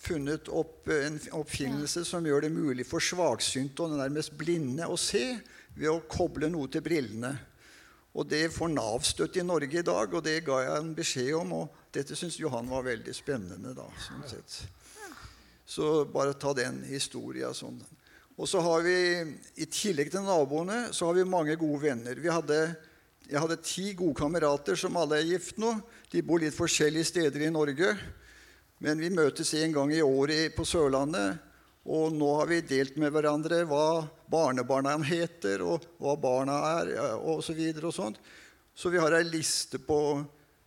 [0.03, 5.36] funnet opp en oppfinnelse som gjør det mulig for svaksynte og nærmest blinde å se
[5.76, 7.32] ved å koble noe til brillene.
[8.12, 11.32] Og Det får Nav støtte i Norge i dag, og det ga jeg en beskjed
[11.38, 11.53] om.
[11.62, 13.74] og Dette syntes Johan var veldig spennende.
[13.74, 14.68] da, sånn sett.
[15.64, 17.80] Så bare ta den historia sånn.
[18.36, 18.96] Og så har vi,
[19.57, 22.14] I tillegg til naboene så har vi mange gode venner.
[22.14, 22.76] Vi hadde,
[23.30, 25.78] jeg hadde ti gode kamerater som alle er gift nå.
[26.11, 27.94] De bor litt forskjellige steder i Norge.
[28.83, 31.39] Men vi møtes en gang i året på Sørlandet.
[31.83, 37.30] Og nå har vi delt med hverandre hva barnebarna heter, og hva barna er, osv.
[37.33, 38.20] Og, så videre, og sånt.
[38.74, 39.99] Så vi har ei liste på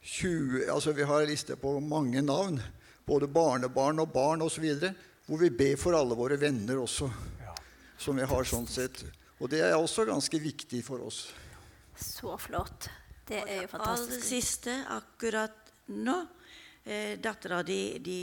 [0.05, 2.59] 20, altså vi har en liste på mange navn
[3.05, 4.65] både barnebarn og barn osv.,
[5.25, 7.09] hvor vi ber for alle våre venner også.
[7.97, 9.01] Som vi har sånn sett.
[9.39, 11.25] Og det er også ganske viktig for oss.
[11.95, 12.89] Så flott.
[13.25, 14.11] Det er jo fantastisk.
[14.11, 16.17] Aller siste akkurat nå
[16.85, 18.19] eh, Dattera di de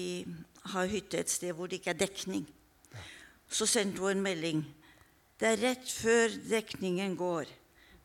[0.73, 2.47] har hytte et sted hvor det ikke er dekning.
[3.53, 4.63] Så sendte hun en melding.
[5.41, 7.51] Det er rett før dekningen går,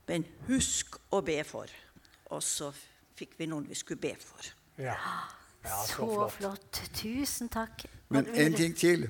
[0.10, 1.70] men husk å be for.
[2.34, 2.72] Og så
[3.18, 4.50] fikk vi noen vi skulle be for.
[4.82, 4.98] Ja.
[5.68, 6.36] Ja, så, så flott.
[6.38, 6.82] flott.
[6.96, 7.86] Tusen takk.
[8.14, 9.08] Men en ting til.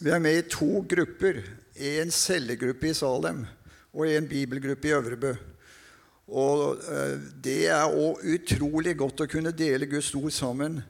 [0.00, 1.42] Vi er med i to grupper.
[1.74, 3.44] En cellegruppe i Salem
[3.94, 5.34] og en bibelgruppe i Øvrebø.
[6.28, 10.80] Og uh, Det er òg utrolig godt å kunne dele Guds ord sammen.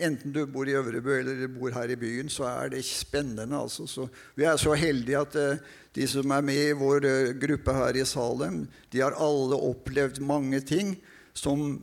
[0.00, 3.56] Enten du bor i Øvrebø eller du bor her i byen, så er det spennende.
[3.56, 3.86] Altså.
[3.86, 5.62] Så vi er så heldige at uh,
[5.94, 10.22] de som er med i vår uh, gruppe her i Salem, de har alle opplevd
[10.24, 10.96] mange ting
[11.34, 11.78] som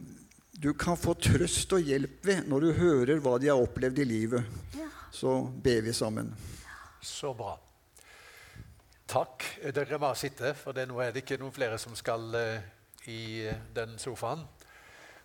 [0.58, 4.10] du kan få trøst og hjelp ved når du hører hva de har opplevd i
[4.10, 4.58] livet.
[5.14, 6.34] Så ber vi sammen.
[7.01, 7.53] Så bra.
[9.08, 9.45] Takk.
[9.72, 12.34] Dere må sitte, for nå er det ikke noen flere som skal
[13.08, 14.43] i den sofaen.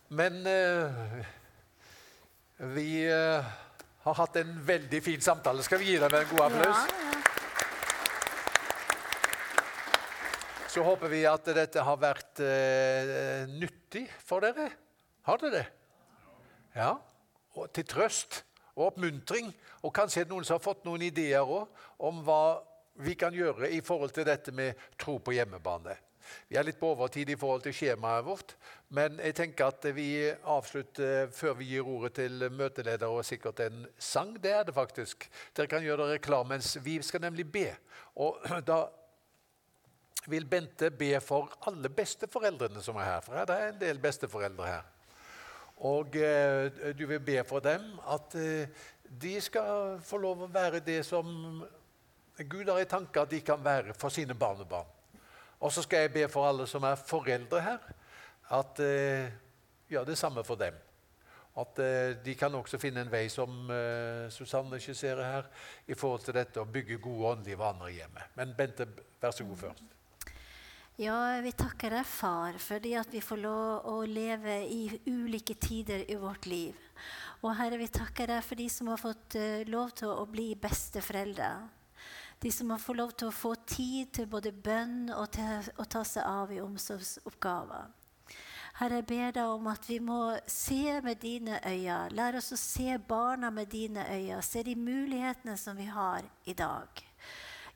[0.09, 0.93] Men uh,
[2.75, 3.45] vi uh,
[4.05, 5.65] har hatt en veldig fin samtale.
[5.67, 6.87] Skal vi gi dem en god applaus?
[6.89, 7.19] Ja, ja.
[10.73, 12.41] Så håper vi at dette har vært
[13.53, 14.71] nyttig for dere.
[15.29, 15.67] Har dere det?
[16.73, 16.95] Ja.
[17.61, 18.41] Og til trøst
[18.75, 19.53] og oppmuntring.
[19.83, 21.69] Og kanskje er det noen som har fått noen ideer òg
[22.09, 22.63] om hva
[23.03, 25.97] vi kan gjøre i forhold til dette med tro på hjemmebane.
[26.49, 28.55] Vi er litt på overtid i forhold til skjemaet vårt,
[28.93, 33.87] men jeg tenker at vi avslutter før vi gir ordet til møteleder og sikkert en
[33.99, 34.35] sang.
[34.43, 35.29] Det er det faktisk.
[35.57, 37.69] Dere kan gjøre dere klar mens vi skal nemlig be.
[38.21, 38.85] Og da
[40.31, 43.23] vil Bente be for alle besteforeldrene som er her.
[43.25, 44.91] For det er en del besteforeldre her.
[45.83, 48.83] Og eh, du vil be for dem at eh,
[49.23, 51.27] de skal få lov å være det som
[52.39, 54.89] Gud har i tanke at de kan være for sine barnebarn.
[55.63, 57.85] Og så skal jeg be for alle som er foreldre her,
[58.53, 59.31] at eh,
[59.89, 60.75] gjør det samme for dem.
[61.63, 65.51] At eh, de kan også finne en vei, som eh, Susanne skisserer her,
[65.87, 68.25] i forhold til dette å bygge gode åndelige vaner hjemme.
[68.39, 68.89] Men Bente,
[69.23, 69.99] vær så god først.
[71.01, 76.05] Ja, vi takker deg, far, fordi at vi får lov å leve i ulike tider
[76.05, 76.77] i vårt liv.
[77.43, 80.53] Og Herre, vi takker deg for de som har fått uh, lov til å bli
[80.61, 81.49] besteforeldre.
[82.43, 85.85] De som har fått lov til å få tid til både bønn og til å
[85.87, 87.93] ta seg av i omsorgsoppgaver.
[88.81, 90.19] Herre, jeg ber deg om at vi må
[90.51, 92.09] se med dine øyne.
[92.17, 94.41] Lær oss å se barna med dine øyne.
[94.43, 97.05] Se de mulighetene som vi har i dag.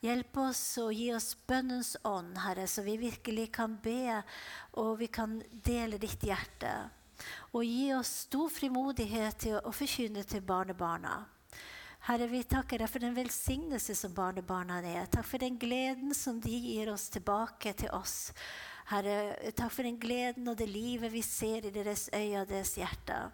[0.03, 4.19] Hjelp oss og gi oss bønnens ånd, Herre, så vi virkelig kan be
[4.83, 6.75] og vi kan dele ditt hjerte.
[7.55, 11.21] Og gi oss stor frimodighet til å forkynne til barnebarna.
[12.07, 15.09] Herre, vi takker deg for den velsignelse som barnebarna er.
[15.11, 18.31] Takk for den gleden som de gir oss tilbake til oss.
[18.87, 22.77] Herre, takk for den gleden og det livet vi ser i deres øyne og deres
[22.79, 23.33] hjerter.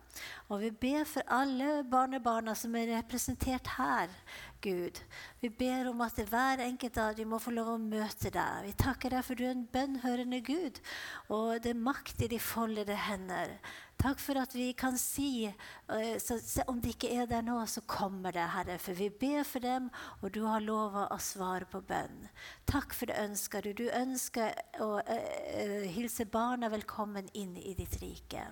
[0.49, 4.09] Og vi ber for alle barnebarna som er representert her,
[4.65, 5.03] Gud.
[5.45, 8.71] Vi ber om at hver enkelt av dem må få lov å møte deg.
[8.71, 10.81] Vi takker deg for du er en bønnhørende Gud,
[11.29, 13.59] og det er makt i de foldede hender.
[14.03, 16.35] Takk for at vi kan si eh, så,
[16.67, 18.75] om de ikke er der nå, så kommer det, Herre.
[18.83, 19.87] For vi ber for dem,
[20.19, 22.27] og du har lova å svare på bønn.
[22.67, 23.71] Takk for det ønsker du.
[23.79, 28.49] Du ønsker å uh, hilse barna velkommen inn i ditt rike.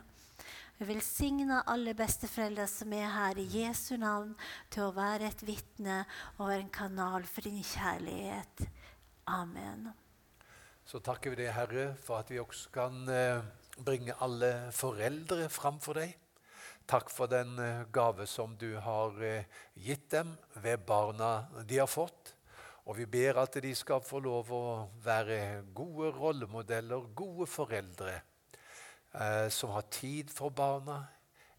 [0.78, 4.36] Vi velsigner alle besteforeldre som er her i Jesu navn,
[4.70, 6.04] til å være et vitne
[6.36, 8.68] og være en kanal for din kjærlighet.
[9.34, 9.90] Amen.
[10.86, 15.80] Så takker vi deg, Herre, for at vi også kan uh bringe alle foreldre fram
[15.82, 16.16] for deg.
[16.90, 19.44] Takk for den eh, gave som du har eh,
[19.78, 22.34] gitt dem ved barna de har fått.
[22.90, 24.64] Og vi ber at de skal få lov å
[25.04, 28.16] være gode rollemodeller, gode foreldre,
[29.14, 31.04] eh, som har tid for barna,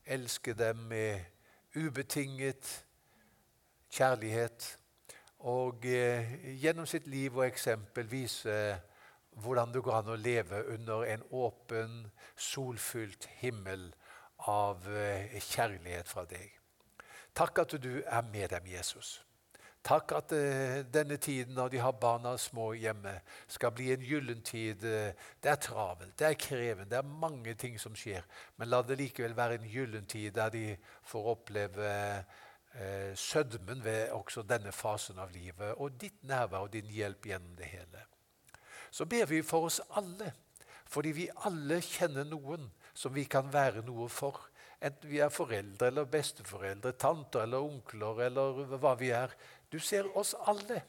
[0.04, 1.24] elsker dem med
[1.78, 2.68] ubetinget
[3.92, 4.78] kjærlighet,
[5.48, 8.56] og gjennom sitt liv og eksempel vise
[9.42, 11.98] hvordan det går an å leve under en åpen,
[12.36, 13.90] solfylt himmel
[14.50, 16.50] av eh, kjærlighet fra deg.
[17.38, 19.20] Takk at du er med dem, Jesus.
[19.82, 23.16] Takk at uh, denne tiden når de har barna små hjemme,
[23.48, 24.82] skal bli en gyllen tid.
[24.82, 28.22] det er travelt, det er krevende, det er mange ting som skjer.
[28.58, 31.90] Men la det likevel være en gyllen tid der de får oppleve
[32.76, 37.58] uh, sødmen ved også denne fasen av livet, og ditt nærvær og din hjelp gjennom
[37.58, 38.11] det hele
[38.92, 40.34] så ber vi for oss alle.
[40.92, 44.50] Fordi vi alle kjenner noen som vi kan være noe for.
[44.82, 49.32] Enten vi er foreldre eller besteforeldre, tanter eller onkler eller hva vi er.
[49.72, 50.82] Du ser oss alle.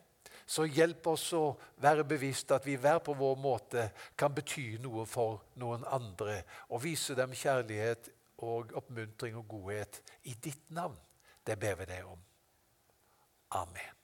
[0.47, 1.45] Så hjelp oss å
[1.81, 3.87] være bevisst at vi hver på vår måte
[4.19, 6.41] kan bety noe for noen andre.
[6.75, 8.11] Og vise dem kjærlighet
[8.43, 10.99] og oppmuntring og godhet i ditt navn.
[11.47, 12.31] Det ber vi deg om.
[13.63, 14.02] Amen.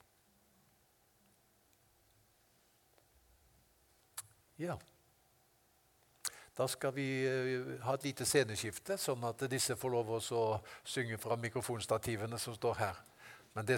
[4.59, 4.75] Ja.
[6.57, 10.41] Da skal vi eh, ha et lite sceneskifte, sånn at disse får lov å
[10.83, 12.97] synge fra mikrofonstativene som står her.
[13.55, 13.77] Men det